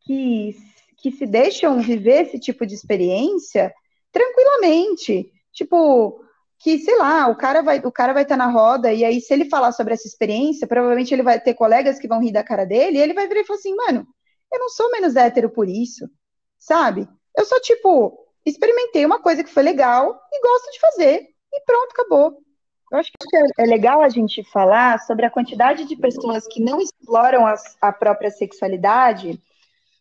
[0.06, 0.56] que,
[0.98, 3.74] que se deixam viver esse tipo de experiência
[4.12, 5.30] tranquilamente.
[5.52, 6.24] Tipo,
[6.60, 9.20] que, sei lá, o cara vai o cara vai estar tá na roda, e aí,
[9.20, 12.44] se ele falar sobre essa experiência, provavelmente ele vai ter colegas que vão rir da
[12.44, 14.08] cara dele, e ele vai virar e falar assim, mano,
[14.56, 16.10] eu não sou menos hétero por isso,
[16.58, 17.08] sabe?
[17.38, 21.92] Eu só, tipo, experimentei uma coisa que foi legal e gosto de fazer, e pronto,
[21.92, 22.46] acabou.
[22.92, 26.80] Eu acho que é legal a gente falar sobre a quantidade de pessoas que não
[26.80, 29.40] exploram a, a própria sexualidade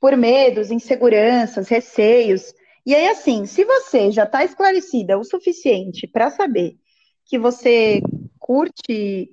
[0.00, 2.54] por medos, inseguranças, receios.
[2.84, 6.76] E aí, assim, se você já está esclarecida o suficiente para saber
[7.24, 8.02] que você
[8.38, 9.30] curte,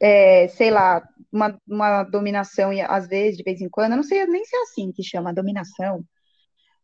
[0.00, 4.02] é, sei lá, uma, uma dominação, e às vezes, de vez em quando, eu não
[4.02, 6.04] sei nem se é assim que chama dominação.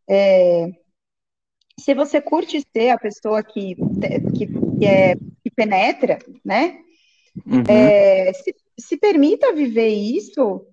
[0.09, 0.67] É,
[1.79, 3.75] se você curte ser a pessoa que,
[4.37, 5.15] que, que é
[5.55, 6.79] penetra, né?
[7.45, 7.63] Uhum.
[7.67, 10.65] É, se, se, permita viver isso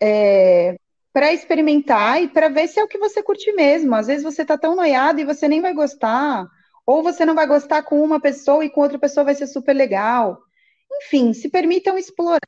[0.00, 0.76] é,
[1.12, 3.94] para experimentar e para ver se é o que você curte mesmo.
[3.94, 6.46] Às vezes você está tão noiado e você nem vai gostar,
[6.84, 9.74] ou você não vai gostar com uma pessoa e com outra pessoa vai ser super
[9.74, 10.38] legal.
[10.92, 12.40] Enfim, se permitam explorar.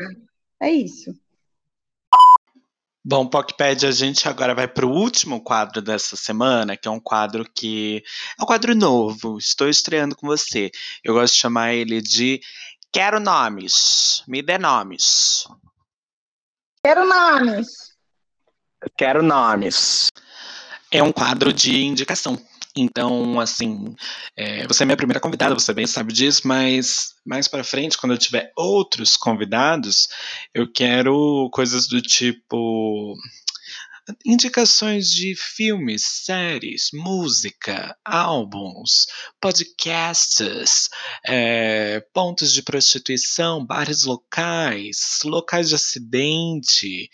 [0.60, 1.14] É isso.
[3.02, 7.00] Bom, PocPed, a gente agora vai para o último quadro dessa semana, que é um
[7.00, 8.04] quadro que
[8.38, 9.38] é um quadro novo.
[9.38, 10.70] Estou estreando com você.
[11.02, 12.42] Eu gosto de chamar ele de
[12.92, 14.22] Quero Nomes.
[14.28, 15.46] Me dê nomes.
[16.84, 17.96] Quero nomes.
[18.96, 20.10] Quero nomes.
[20.90, 22.38] É um quadro de indicação.
[22.80, 23.94] Então, assim,
[24.34, 28.12] é, você é minha primeira convidada, você bem sabe disso, mas mais para frente, quando
[28.12, 30.08] eu tiver outros convidados,
[30.54, 33.14] eu quero coisas do tipo
[34.24, 39.06] indicações de filmes, séries, música, álbuns,
[39.40, 40.88] podcasts,
[41.26, 47.10] é, pontos de prostituição, bares locais, locais de acidente,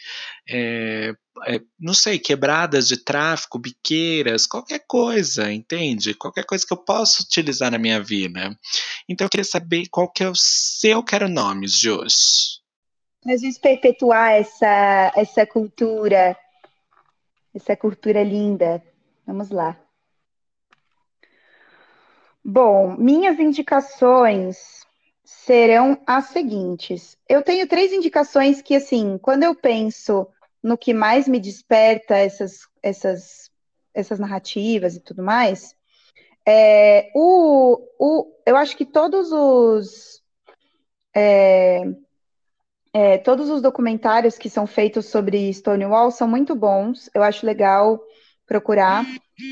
[0.49, 1.15] é,
[1.47, 6.15] é, não sei, quebradas de tráfico, biqueiras, qualquer coisa, entende?
[6.15, 8.57] Qualquer coisa que eu possa utilizar na minha vida.
[9.09, 12.61] Então eu queria saber qual que é o seu quero nomes de hoje.
[13.25, 16.37] Nós vamos perpetuar essa, essa cultura
[17.57, 18.83] essa cultura linda.
[19.27, 19.81] Vamos lá.
[22.45, 24.87] Bom, minhas indicações
[25.25, 27.19] serão as seguintes.
[27.29, 30.29] Eu tenho três indicações que, assim, quando eu penso
[30.63, 33.51] no que mais me desperta essas, essas,
[33.93, 35.75] essas narrativas e tudo mais,
[36.47, 40.23] é, o, o, eu acho que todos os
[41.15, 41.83] é,
[42.97, 48.01] é, todos os documentários que são feitos sobre Stonewall são muito bons, eu acho legal
[48.47, 49.05] procurar.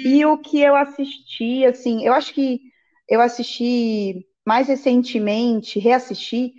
[0.02, 2.62] E o que eu assisti, assim, eu acho que
[3.06, 6.54] eu assisti mais recentemente, reassisti,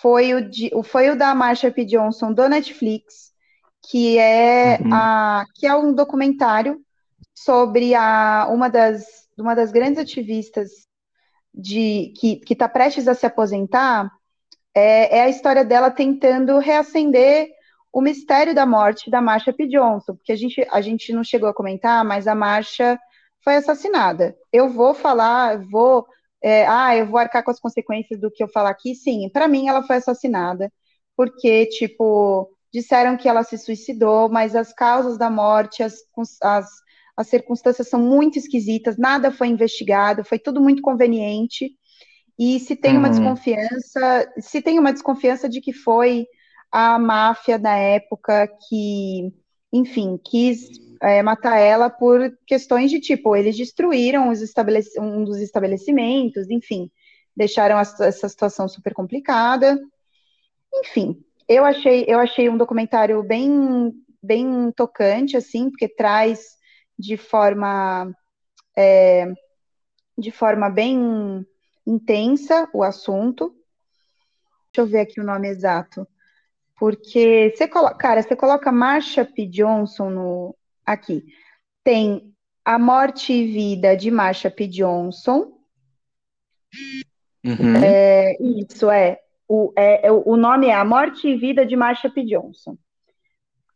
[0.00, 1.84] foi o, de, foi o da Marsha P.
[1.84, 3.30] Johnson do Netflix,
[3.88, 4.92] que é, uhum.
[4.92, 6.80] a, que é um documentário
[7.32, 9.04] sobre a, uma, das,
[9.38, 10.70] uma das grandes ativistas
[11.54, 14.10] de, que está prestes a se aposentar,
[14.74, 17.48] é, é a história dela tentando reacender
[17.92, 19.68] o mistério da morte da Marsha P.
[19.68, 22.98] Johnson, porque a gente, a gente não chegou a comentar, mas a Marsha
[23.42, 24.36] foi assassinada.
[24.52, 26.04] Eu vou falar, vou,
[26.42, 28.94] é, ah, eu vou arcar com as consequências do que eu falar aqui.
[28.96, 30.72] Sim, para mim ela foi assassinada,
[31.16, 35.94] porque, tipo, disseram que ela se suicidou, mas as causas da morte, as,
[36.42, 36.66] as,
[37.16, 41.70] as circunstâncias são muito esquisitas, nada foi investigado, foi tudo muito conveniente.
[42.38, 43.14] E se tem uma uhum.
[43.14, 46.26] desconfiança, se tem uma desconfiança de que foi
[46.70, 49.32] a máfia da época que,
[49.72, 50.68] enfim, quis
[51.00, 54.32] é, matar ela por questões de tipo, eles destruíram
[54.98, 56.90] um dos estabelecimentos, enfim,
[57.36, 59.78] deixaram essa situação super complicada.
[60.74, 66.40] Enfim, eu achei, eu achei um documentário bem, bem tocante, assim, porque traz
[66.98, 68.12] de forma,
[68.76, 69.32] é,
[70.18, 71.46] de forma bem
[71.86, 73.54] intensa o assunto.
[74.72, 76.06] Deixa eu ver aqui o nome exato.
[76.76, 79.46] Porque você coloca, cara, você coloca Marsha P.
[79.46, 81.24] Johnson no aqui.
[81.82, 84.66] Tem A Morte e Vida de Marsha P.
[84.66, 85.52] Johnson.
[87.44, 87.76] Uhum.
[87.84, 92.10] É, isso é o, é, é, o nome é A Morte e Vida de Marsha
[92.10, 92.24] P.
[92.24, 92.76] Johnson,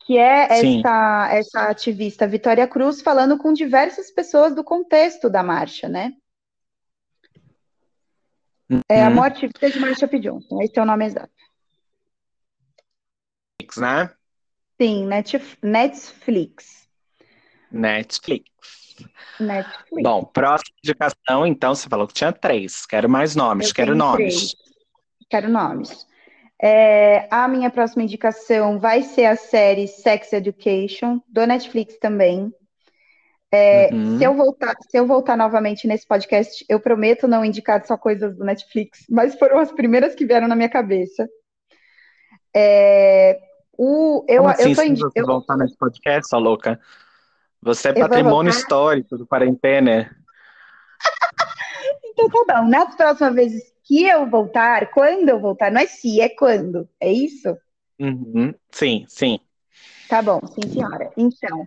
[0.06, 5.88] que é essa, essa ativista Vitória Cruz falando com diversas pessoas do contexto da marcha,
[5.88, 6.14] né?
[8.70, 8.80] Uhum.
[8.88, 10.18] É A Morte e Vida de Marsha P.
[10.18, 11.32] Johnson, esse é o nome exato.
[13.76, 14.10] Né?
[14.80, 16.88] Sim, Netflix.
[17.70, 18.50] Netflix.
[19.38, 20.02] Netflix.
[20.02, 22.86] Bom, próxima indicação, então, você falou que tinha três.
[22.86, 24.52] Quero mais nomes, Eu quero nomes.
[24.52, 24.68] Três
[25.28, 26.06] quero nomes.
[26.60, 32.52] É, a minha próxima indicação vai ser a série Sex Education, do Netflix também.
[33.50, 34.18] É, uhum.
[34.18, 38.36] se, eu voltar, se eu voltar novamente nesse podcast, eu prometo não indicar só coisas
[38.36, 41.28] do Netflix, mas foram as primeiras que vieram na minha cabeça.
[42.54, 43.38] É,
[43.72, 45.26] o, eu, Como assim, eu tô indi- você eu...
[45.26, 46.78] voltar nesse podcast, sua louca?
[47.62, 50.14] Você é patrimônio histórico do Quarentena.
[52.04, 52.68] então tá bom.
[52.68, 57.10] Nas próximas vezes que eu voltar, quando eu voltar, não é se, é quando, é
[57.10, 57.56] isso?
[57.98, 58.54] Uhum.
[58.70, 59.40] Sim, sim.
[60.08, 61.10] Tá bom, sim, senhora.
[61.16, 61.66] Então,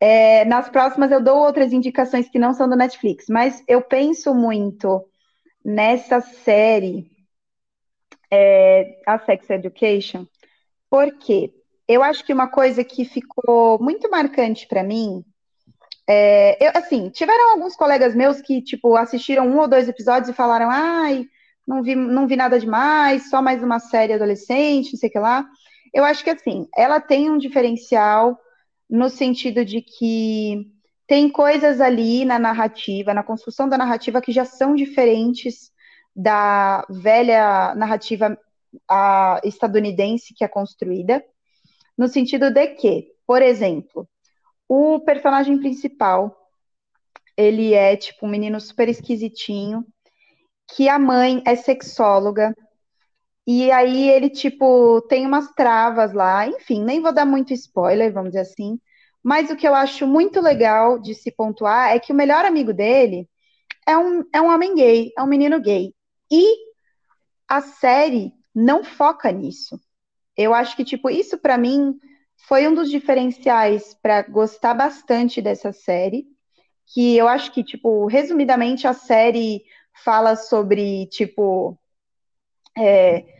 [0.00, 4.34] é, nas próximas eu dou outras indicações que não são do Netflix, mas eu penso
[4.34, 5.04] muito
[5.64, 7.10] nessa série,
[8.30, 10.26] é, a Sex Education,
[10.88, 11.52] porque
[11.86, 15.24] eu acho que uma coisa que ficou muito marcante para mim
[16.10, 20.32] é, eu, assim, tiveram alguns colegas meus que, tipo, assistiram um ou dois episódios e
[20.32, 21.26] falaram, ai,
[21.66, 25.18] não vi, não vi nada demais, só mais uma série adolescente, não sei o que
[25.18, 25.46] lá.
[25.92, 28.40] Eu acho que assim, ela tem um diferencial
[28.88, 30.70] no sentido de que
[31.06, 35.72] tem coisas ali na narrativa, na construção da narrativa que já são diferentes
[36.14, 38.38] da velha narrativa
[38.88, 41.24] a, estadunidense que é construída,
[41.96, 44.08] no sentido de que, por exemplo,
[44.68, 46.36] o personagem principal,
[47.36, 49.86] ele é tipo um menino super esquisitinho,
[50.74, 52.54] que a mãe é sexóloga.
[53.50, 58.32] E aí ele, tipo, tem umas travas lá, enfim, nem vou dar muito spoiler, vamos
[58.32, 58.78] dizer assim.
[59.22, 62.74] Mas o que eu acho muito legal de se pontuar é que o melhor amigo
[62.74, 63.26] dele
[63.86, 65.94] é um, é um homem gay, é um menino gay.
[66.30, 66.58] E
[67.48, 69.80] a série não foca nisso.
[70.36, 71.94] Eu acho que, tipo, isso para mim
[72.46, 76.26] foi um dos diferenciais para gostar bastante dessa série.
[76.92, 79.62] Que eu acho que, tipo, resumidamente, a série
[80.04, 81.78] fala sobre, tipo,
[82.76, 83.37] é,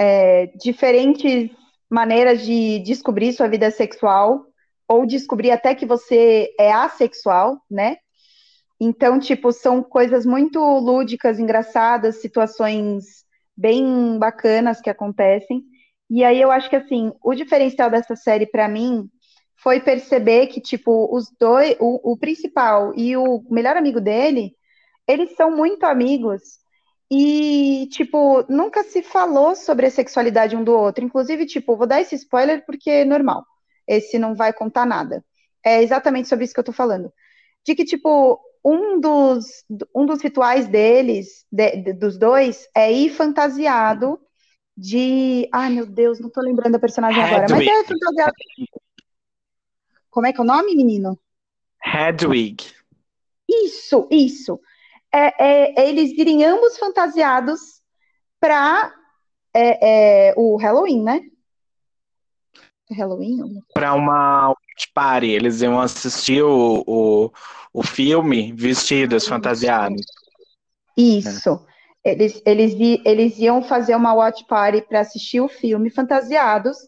[0.00, 1.50] é, diferentes
[1.90, 4.46] maneiras de descobrir sua vida sexual,
[4.88, 7.98] ou descobrir até que você é assexual, né?
[8.80, 15.62] Então, tipo, são coisas muito lúdicas, engraçadas, situações bem bacanas que acontecem.
[16.08, 19.06] E aí eu acho que assim, o diferencial dessa série para mim
[19.62, 24.54] foi perceber que tipo os dois, o, o principal e o melhor amigo dele,
[25.06, 26.40] eles são muito amigos
[27.10, 31.04] e, tipo, nunca se falou sobre a sexualidade um do outro.
[31.04, 33.44] Inclusive, tipo, vou dar esse spoiler porque é normal.
[33.86, 35.24] Esse não vai contar nada.
[35.64, 37.12] É exatamente sobre isso que eu tô falando.
[37.66, 43.10] De que, tipo, um dos, um dos rituais deles, de, de, dos dois, é ir
[43.10, 44.20] fantasiado
[44.76, 45.48] de.
[45.52, 47.34] Ai, meu Deus, não tô lembrando a personagem Hedwig.
[47.34, 47.56] agora.
[47.56, 48.32] Mas é fantasiado.
[50.08, 51.18] Como é que é o nome, menino?
[51.84, 52.72] Hedwig.
[53.48, 54.60] Isso, isso
[55.12, 57.60] é, é, é eles irem ambos fantasiados
[58.38, 58.92] para
[59.54, 61.20] é, é, o Halloween, né?
[62.90, 63.62] Halloween?
[63.72, 64.54] Para uma
[64.94, 67.30] party, eles iam assistir o, o,
[67.72, 70.04] o filme vestidos, fantasiados.
[70.96, 71.64] Isso.
[72.04, 76.78] Eles, eles, eles iam fazer uma watch party para assistir o filme fantasiados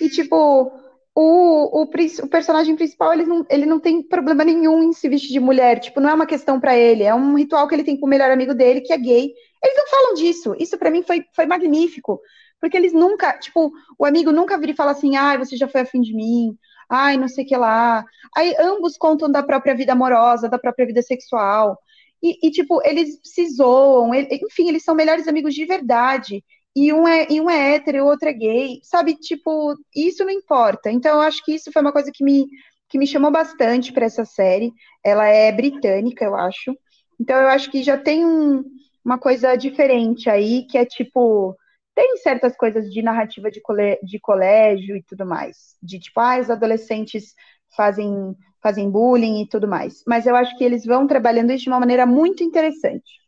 [0.00, 0.72] E, tipo,
[1.14, 5.32] o, o, o, personagem principal, ele não, ele não tem problema nenhum em se vestir
[5.32, 5.80] de mulher.
[5.80, 7.02] Tipo, não é uma questão para ele.
[7.02, 9.32] É um ritual que ele tem com o melhor amigo dele, que é gay.
[9.62, 10.54] Eles não falam disso.
[10.58, 12.20] Isso para mim foi, foi magnífico.
[12.60, 15.80] Porque eles nunca, tipo, o amigo nunca vira e fala assim, ai, você já foi
[15.80, 16.56] afim de mim,
[16.88, 18.04] ai, não sei o que lá.
[18.36, 21.78] Aí ambos contam da própria vida amorosa, da própria vida sexual.
[22.22, 26.44] E, e tipo, eles se zoam, ele, enfim, eles são melhores amigos de verdade.
[26.74, 29.16] E um, é, e um é hétero e o outro é gay, sabe?
[29.16, 30.90] Tipo, isso não importa.
[30.90, 32.46] Então, eu acho que isso foi uma coisa que me,
[32.88, 34.72] que me chamou bastante para essa série.
[35.04, 36.76] Ela é britânica, eu acho.
[37.20, 38.64] Então, eu acho que já tem um,
[39.04, 41.56] uma coisa diferente aí, que é tipo
[41.94, 45.76] tem certas coisas de narrativa de, cole, de colégio e tudo mais.
[45.82, 47.34] De tipo, ah, os adolescentes
[47.76, 50.02] fazem, fazem bullying e tudo mais.
[50.06, 53.20] Mas eu acho que eles vão trabalhando isso de uma maneira muito interessante.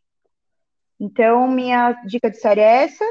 [0.99, 3.05] Então, minha dica de série é essa.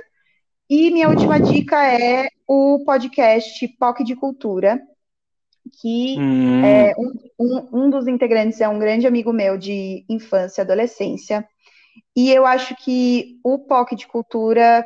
[0.74, 4.80] E minha última dica é o podcast POC de Cultura,
[5.78, 6.64] que hum.
[6.64, 11.46] é, um, um, um dos integrantes é um grande amigo meu de infância e adolescência.
[12.16, 14.82] E eu acho que o POC de Cultura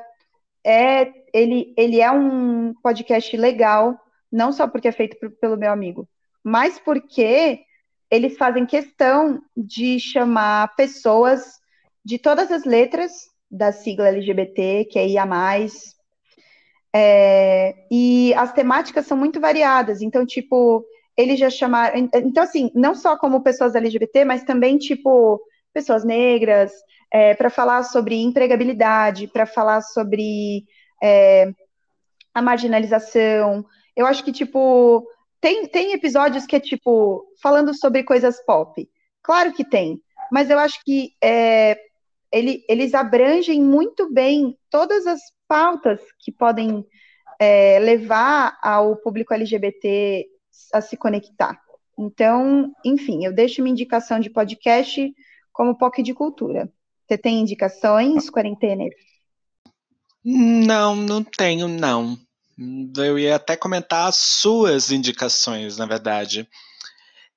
[0.65, 3.97] é ele, ele é um podcast legal,
[4.31, 6.09] não só porque é feito pelo meu amigo,
[6.43, 7.61] mas porque
[8.11, 11.61] eles fazem questão de chamar pessoas
[12.05, 15.27] de todas as letras da sigla LGBT, que é IA+,
[16.95, 20.85] é, e as temáticas são muito variadas, então, tipo,
[21.17, 25.41] eles já chamaram, então, assim, não só como pessoas LGBT, mas também, tipo,
[25.73, 26.73] pessoas negras,
[27.13, 30.65] é, para falar sobre empregabilidade, para falar sobre
[31.03, 31.51] é,
[32.35, 33.65] a marginalização.
[33.95, 35.07] Eu acho que, tipo,
[35.41, 38.89] tem, tem episódios que é, tipo, falando sobre coisas pop.
[39.23, 41.79] Claro que tem, mas eu acho que é,
[42.37, 46.85] ele, eles abrangem muito bem todas as pautas que podem
[47.39, 50.27] é, levar ao público LGBT
[50.73, 51.61] a se conectar.
[51.99, 55.15] Então, enfim, eu deixo minha indicação de podcast
[55.53, 56.71] como POC de Cultura.
[57.07, 58.85] Você tem indicações, quarentena?
[60.23, 62.19] Não, não tenho, não.
[62.97, 66.49] Eu ia até comentar as suas indicações, na verdade.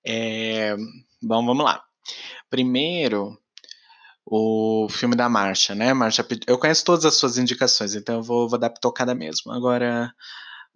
[0.05, 0.75] É,
[1.21, 1.83] bom, vamos lá.
[2.49, 3.37] Primeiro,
[4.31, 5.91] o filme da Marcha, né?
[5.91, 9.51] Marcha, eu conheço todas as suas indicações, então eu vou, vou dar tocada mesmo.
[9.51, 10.13] Agora,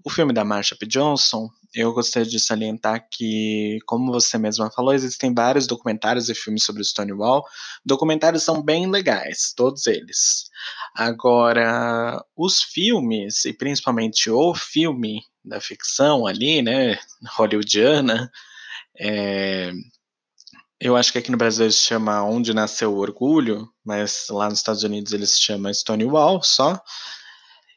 [0.04, 0.88] o filme da Marsha P.
[0.88, 6.64] Johnson, eu gostaria de salientar que, como você mesma falou, existem vários documentários e filmes
[6.64, 7.46] sobre Stonewall.
[7.86, 10.50] Documentários são bem legais, todos eles.
[10.96, 16.98] Agora, os filmes, e principalmente o filme da ficção ali, né,
[17.36, 18.32] hollywoodiana,
[19.00, 19.72] é,
[20.84, 24.60] eu acho que aqui no Brasil se chama Onde Nasceu o Orgulho, mas lá nos
[24.60, 26.78] Estados Unidos eles se chama Stonewall só.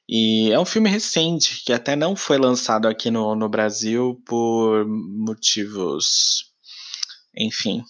[0.09, 4.85] E é um filme recente, que até não foi lançado aqui no, no Brasil por
[4.89, 6.47] motivos.
[7.37, 7.85] Enfim.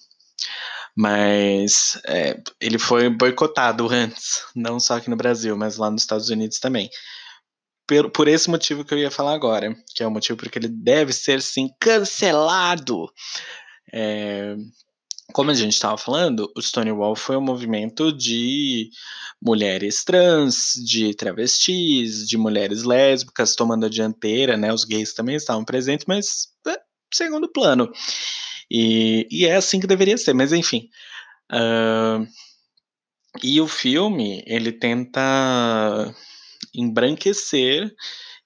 [0.94, 6.28] Mas é, ele foi boicotado antes, não só aqui no Brasil, mas lá nos Estados
[6.28, 6.90] Unidos também.
[7.86, 10.68] Por, por esse motivo que eu ia falar agora, que é o motivo porque ele
[10.68, 13.10] deve ser sim cancelado.
[13.90, 14.56] É,
[15.32, 18.90] como a gente estava falando, o Stonewall foi um movimento de
[19.42, 24.72] mulheres trans, de travestis, de mulheres lésbicas tomando a dianteira, né?
[24.72, 26.78] Os gays também estavam presentes, mas é,
[27.12, 27.90] segundo plano.
[28.70, 30.88] E, e, é assim que deveria ser, mas enfim.
[31.52, 32.26] Uh,
[33.42, 36.14] e o filme, ele tenta
[36.74, 37.94] embranquecer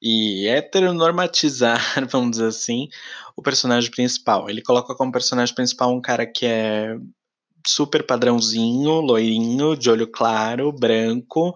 [0.03, 2.89] e heteronormatizar, vamos dizer assim,
[3.41, 4.49] o personagem principal.
[4.49, 6.95] Ele coloca como personagem principal um cara que é
[7.66, 11.55] super padrãozinho, loirinho, de olho claro, branco,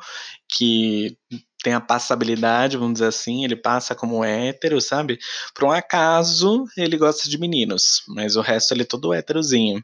[0.48, 1.16] que
[1.62, 5.18] tem a passabilidade, vamos dizer assim, ele passa como hétero, sabe?
[5.54, 9.82] Por um acaso, ele gosta de meninos, mas o resto ele é todo héterozinho.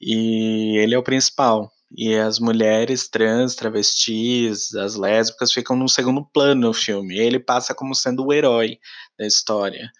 [0.00, 1.70] E ele é o principal.
[1.96, 7.16] E as mulheres trans, travestis, as lésbicas ficam no segundo plano no filme.
[7.16, 8.78] Ele passa como sendo o herói
[9.18, 9.90] da história.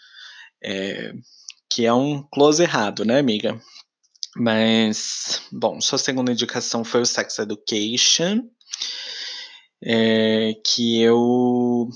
[0.63, 1.13] É,
[1.71, 3.61] que é um close errado, né, amiga?
[4.37, 8.43] Mas, bom, sua segunda indicação foi o Sex Education,
[9.83, 11.89] é, que eu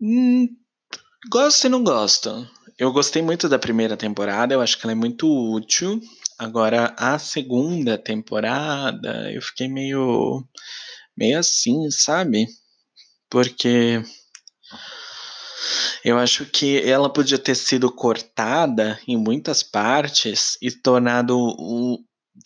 [0.00, 0.48] hum,
[1.30, 2.48] gosto e não gosto.
[2.78, 6.00] Eu gostei muito da primeira temporada, eu acho que ela é muito útil.
[6.38, 10.44] Agora, a segunda temporada, eu fiquei meio,
[11.16, 12.46] meio assim, sabe?
[13.30, 14.02] Porque
[16.04, 21.36] eu acho que ela podia ter sido cortada em muitas partes e tornado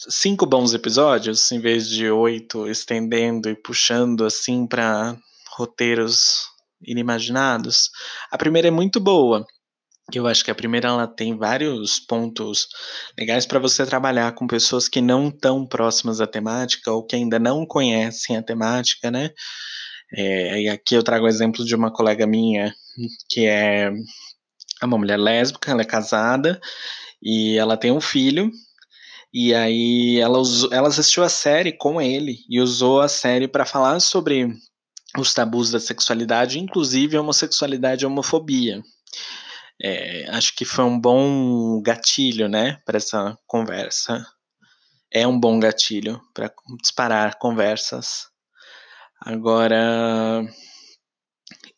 [0.08, 5.16] cinco bons episódios, em vez de oito, estendendo e puxando assim para
[5.56, 6.44] roteiros
[6.84, 7.90] inimaginados.
[8.30, 9.46] A primeira é muito boa.
[10.12, 12.68] Eu acho que a primeira ela tem vários pontos
[13.18, 17.40] legais para você trabalhar com pessoas que não estão próximas à temática ou que ainda
[17.40, 19.30] não conhecem a temática, né?
[20.12, 22.72] É, e aqui eu trago o exemplo de uma colega minha
[23.28, 23.90] que é
[24.82, 26.60] uma mulher lésbica, ela é casada
[27.22, 28.50] e ela tem um filho.
[29.32, 33.66] E aí ela, usou, ela assistiu a série com ele e usou a série para
[33.66, 34.48] falar sobre
[35.18, 38.82] os tabus da sexualidade, inclusive homossexualidade e homofobia.
[39.82, 44.24] É, acho que foi um bom gatilho, né, para essa conversa.
[45.12, 46.50] É um bom gatilho para
[46.82, 48.28] disparar conversas.
[49.20, 50.42] Agora,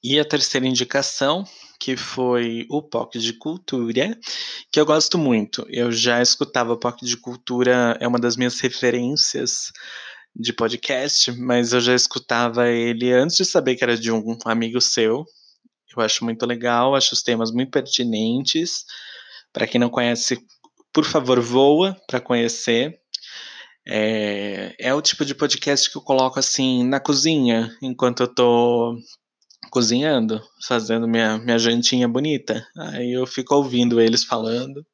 [0.02, 1.44] e a terceira indicação,
[1.80, 4.16] que foi o POC de Cultura,
[4.70, 5.66] que eu gosto muito.
[5.68, 9.72] Eu já escutava o POC de Cultura, é uma das minhas referências
[10.34, 14.80] de podcast, mas eu já escutava ele antes de saber que era de um amigo
[14.80, 15.24] seu.
[15.96, 18.84] Eu acho muito legal, acho os temas muito pertinentes.
[19.52, 20.38] Para quem não conhece,
[20.92, 23.00] por favor, voa para conhecer.
[23.86, 28.94] É, é o tipo de podcast que eu coloco assim na cozinha, enquanto eu tô
[29.70, 32.66] cozinhando, fazendo minha, minha jantinha bonita.
[32.76, 34.84] Aí eu fico ouvindo eles falando.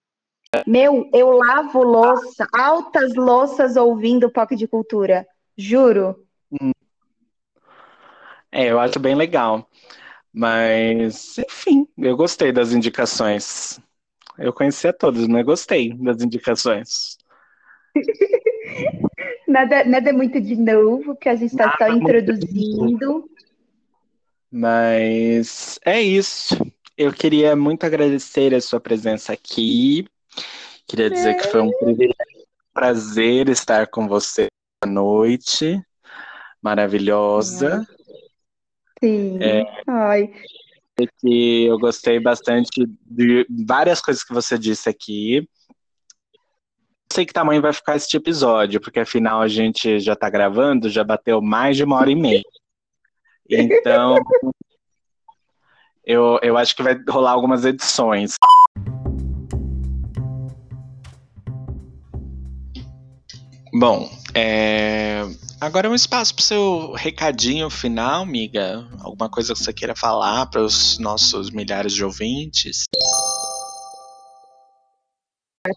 [0.67, 5.27] Meu, eu lavo louça, altas louças ouvindo POC de cultura.
[5.57, 6.25] Juro.
[6.53, 6.73] Hum.
[8.53, 9.69] É, eu acho bem legal.
[10.33, 13.81] Mas, enfim, eu gostei das indicações.
[14.39, 17.17] Eu conhecia todos, mas gostei das indicações.
[19.47, 23.29] nada, nada muito de novo, que a gente está só introduzindo.
[24.57, 26.55] Mas é isso.
[26.97, 30.07] Eu queria muito agradecer a sua presença aqui.
[30.87, 31.35] Queria dizer é.
[31.35, 34.47] que foi um privilégio, prazer estar com você
[34.81, 35.83] à noite.
[36.63, 37.85] Maravilhosa.
[39.03, 39.43] Sim.
[39.43, 40.33] É, Ai.
[41.21, 45.49] Que eu gostei bastante de várias coisas que você disse aqui
[47.13, 51.05] sei que tamanho vai ficar este episódio, porque afinal a gente já está gravando, já
[51.05, 52.43] bateu mais de uma hora e meia.
[53.49, 54.17] Então,
[56.05, 58.35] eu, eu acho que vai rolar algumas edições.
[63.73, 65.23] Bom, é...
[65.61, 68.87] agora é um espaço para o seu recadinho final, amiga.
[69.01, 72.85] Alguma coisa que você queira falar para os nossos milhares de ouvintes?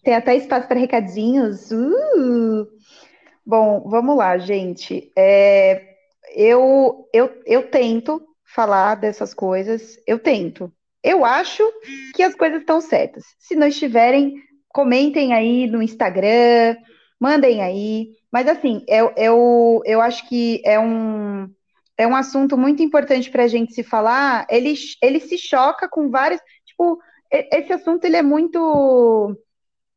[0.03, 1.71] Tem até espaço para recadinhos.
[1.71, 2.67] Uh!
[3.45, 5.11] Bom, vamos lá, gente.
[5.17, 5.96] É,
[6.37, 10.71] eu, eu, eu tento falar dessas coisas, eu tento.
[11.03, 11.63] Eu acho
[12.15, 13.23] que as coisas estão certas.
[13.39, 14.35] Se não estiverem,
[14.69, 16.77] comentem aí no Instagram,
[17.19, 18.09] mandem aí.
[18.31, 21.49] Mas assim, eu, eu, eu acho que é um,
[21.97, 24.45] é um assunto muito importante para a gente se falar.
[24.49, 26.39] Ele, ele se choca com vários.
[26.65, 26.99] Tipo,
[27.31, 29.35] esse assunto ele é muito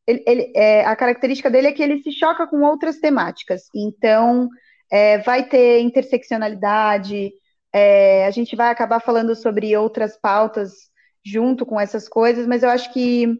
[0.06, 3.64] ele, ele é, a característica dele é que ele se choca com outras temáticas.
[3.74, 4.48] Então,
[4.90, 7.32] é, vai ter interseccionalidade,
[7.72, 10.90] é, a gente vai acabar falando sobre outras pautas
[11.24, 13.38] junto com essas coisas, mas eu acho que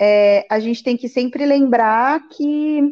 [0.00, 2.82] é, a gente tem que sempre lembrar que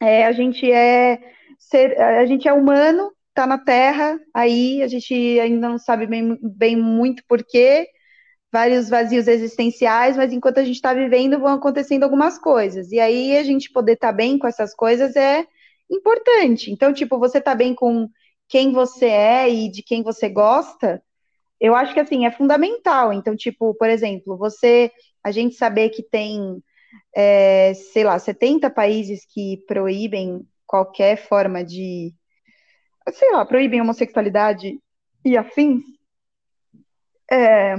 [0.00, 1.20] é, a gente é
[1.58, 6.38] ser, a gente é humano, está na Terra, aí a gente ainda não sabe bem,
[6.42, 7.88] bem muito porquê,
[8.52, 12.92] vários vazios existenciais, mas enquanto a gente está vivendo, vão acontecendo algumas coisas.
[12.92, 15.46] E aí a gente poder estar tá bem com essas coisas é
[15.92, 16.70] importante.
[16.70, 18.08] Então, tipo, você tá bem com
[18.48, 21.02] quem você é e de quem você gosta,
[21.60, 23.12] eu acho que assim é fundamental.
[23.12, 24.90] Então, tipo, por exemplo, você,
[25.22, 26.62] a gente saber que tem,
[27.14, 32.14] é, sei lá, 70 países que proíbem qualquer forma de,
[33.12, 34.80] sei lá, proíbem homossexualidade
[35.24, 35.82] e afins.
[37.30, 37.74] É,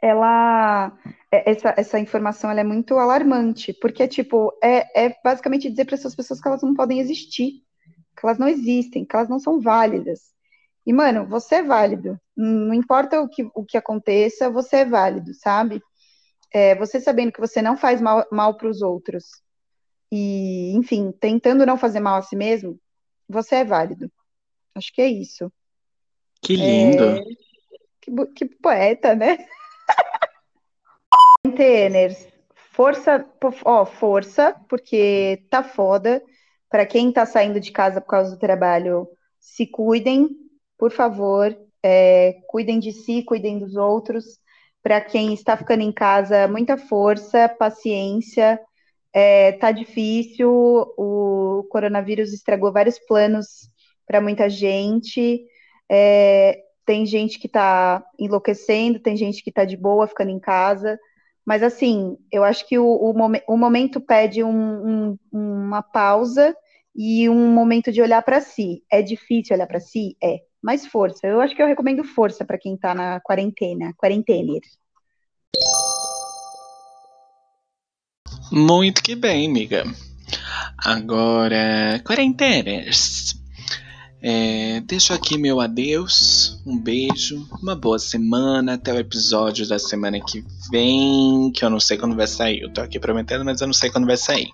[0.00, 0.96] ela
[1.30, 6.40] essa, essa informação é muito alarmante, porque tipo, é, é basicamente dizer para essas pessoas
[6.40, 7.62] que elas não podem existir,
[8.16, 10.34] que elas não existem, que elas não são válidas.
[10.86, 12.18] E, mano, você é válido.
[12.36, 15.82] Não importa o que, o que aconteça, você é válido, sabe?
[16.52, 19.24] É, você sabendo que você não faz mal, mal para os outros
[20.12, 22.78] e, enfim, tentando não fazer mal a si mesmo,
[23.28, 24.10] você é válido.
[24.74, 25.52] Acho que é isso.
[26.40, 27.02] Que lindo.
[27.02, 27.20] É...
[28.00, 29.36] Que, que poeta, né?
[31.52, 32.26] Teners,
[32.72, 33.24] força,
[33.64, 36.22] ó, força, porque tá foda.
[36.68, 40.28] Para quem tá saindo de casa por causa do trabalho, se cuidem,
[40.78, 41.56] por favor.
[41.82, 44.24] É, cuidem de si, cuidem dos outros.
[44.82, 48.60] Para quem está ficando em casa, muita força, paciência.
[49.12, 53.70] É, tá difícil, o coronavírus estragou vários planos
[54.06, 55.46] para muita gente.
[55.90, 60.98] É, tem gente que está enlouquecendo, tem gente que está de boa, ficando em casa.
[61.46, 63.14] Mas, assim, eu acho que o, o,
[63.46, 66.54] o momento pede um, um, uma pausa
[66.94, 68.82] e um momento de olhar para si.
[68.90, 70.16] É difícil olhar para si?
[70.20, 70.40] É.
[70.60, 71.24] Mas força.
[71.26, 73.92] Eu acho que eu recomendo força para quem está na quarentena.
[73.96, 74.58] Quarentena.
[78.50, 79.84] Muito que bem, amiga.
[80.84, 83.34] Agora, quarentenas.
[84.28, 90.18] É, deixo aqui meu adeus, um beijo, uma boa semana, até o episódio da semana
[90.20, 92.62] que vem, que eu não sei quando vai sair.
[92.62, 94.48] Eu tô aqui prometendo, mas eu não sei quando vai sair.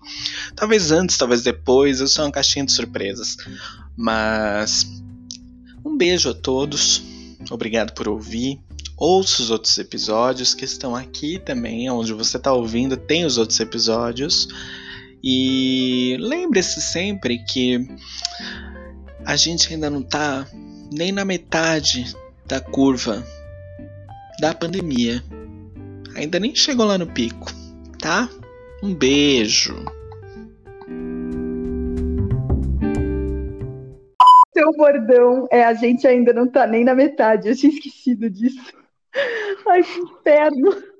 [0.54, 3.38] Talvez antes, talvez depois, eu sou uma caixinha de surpresas.
[3.96, 4.86] Mas
[5.82, 7.02] um beijo a todos,
[7.50, 8.60] obrigado por ouvir.
[8.94, 13.58] Ouça os outros episódios que estão aqui também, onde você está ouvindo, tem os outros
[13.58, 14.48] episódios.
[15.24, 17.88] E lembre-se sempre que
[19.24, 20.46] a gente ainda não tá
[20.92, 22.14] nem na metade
[22.46, 23.24] da curva
[24.40, 25.22] da pandemia.
[26.16, 27.46] Ainda nem chegou lá no pico,
[27.98, 28.28] tá?
[28.82, 29.74] Um beijo.
[34.52, 37.48] Seu bordão é a gente ainda não tá nem na metade.
[37.48, 38.60] Eu tinha esquecido disso.
[39.66, 40.91] Ai, que inferno.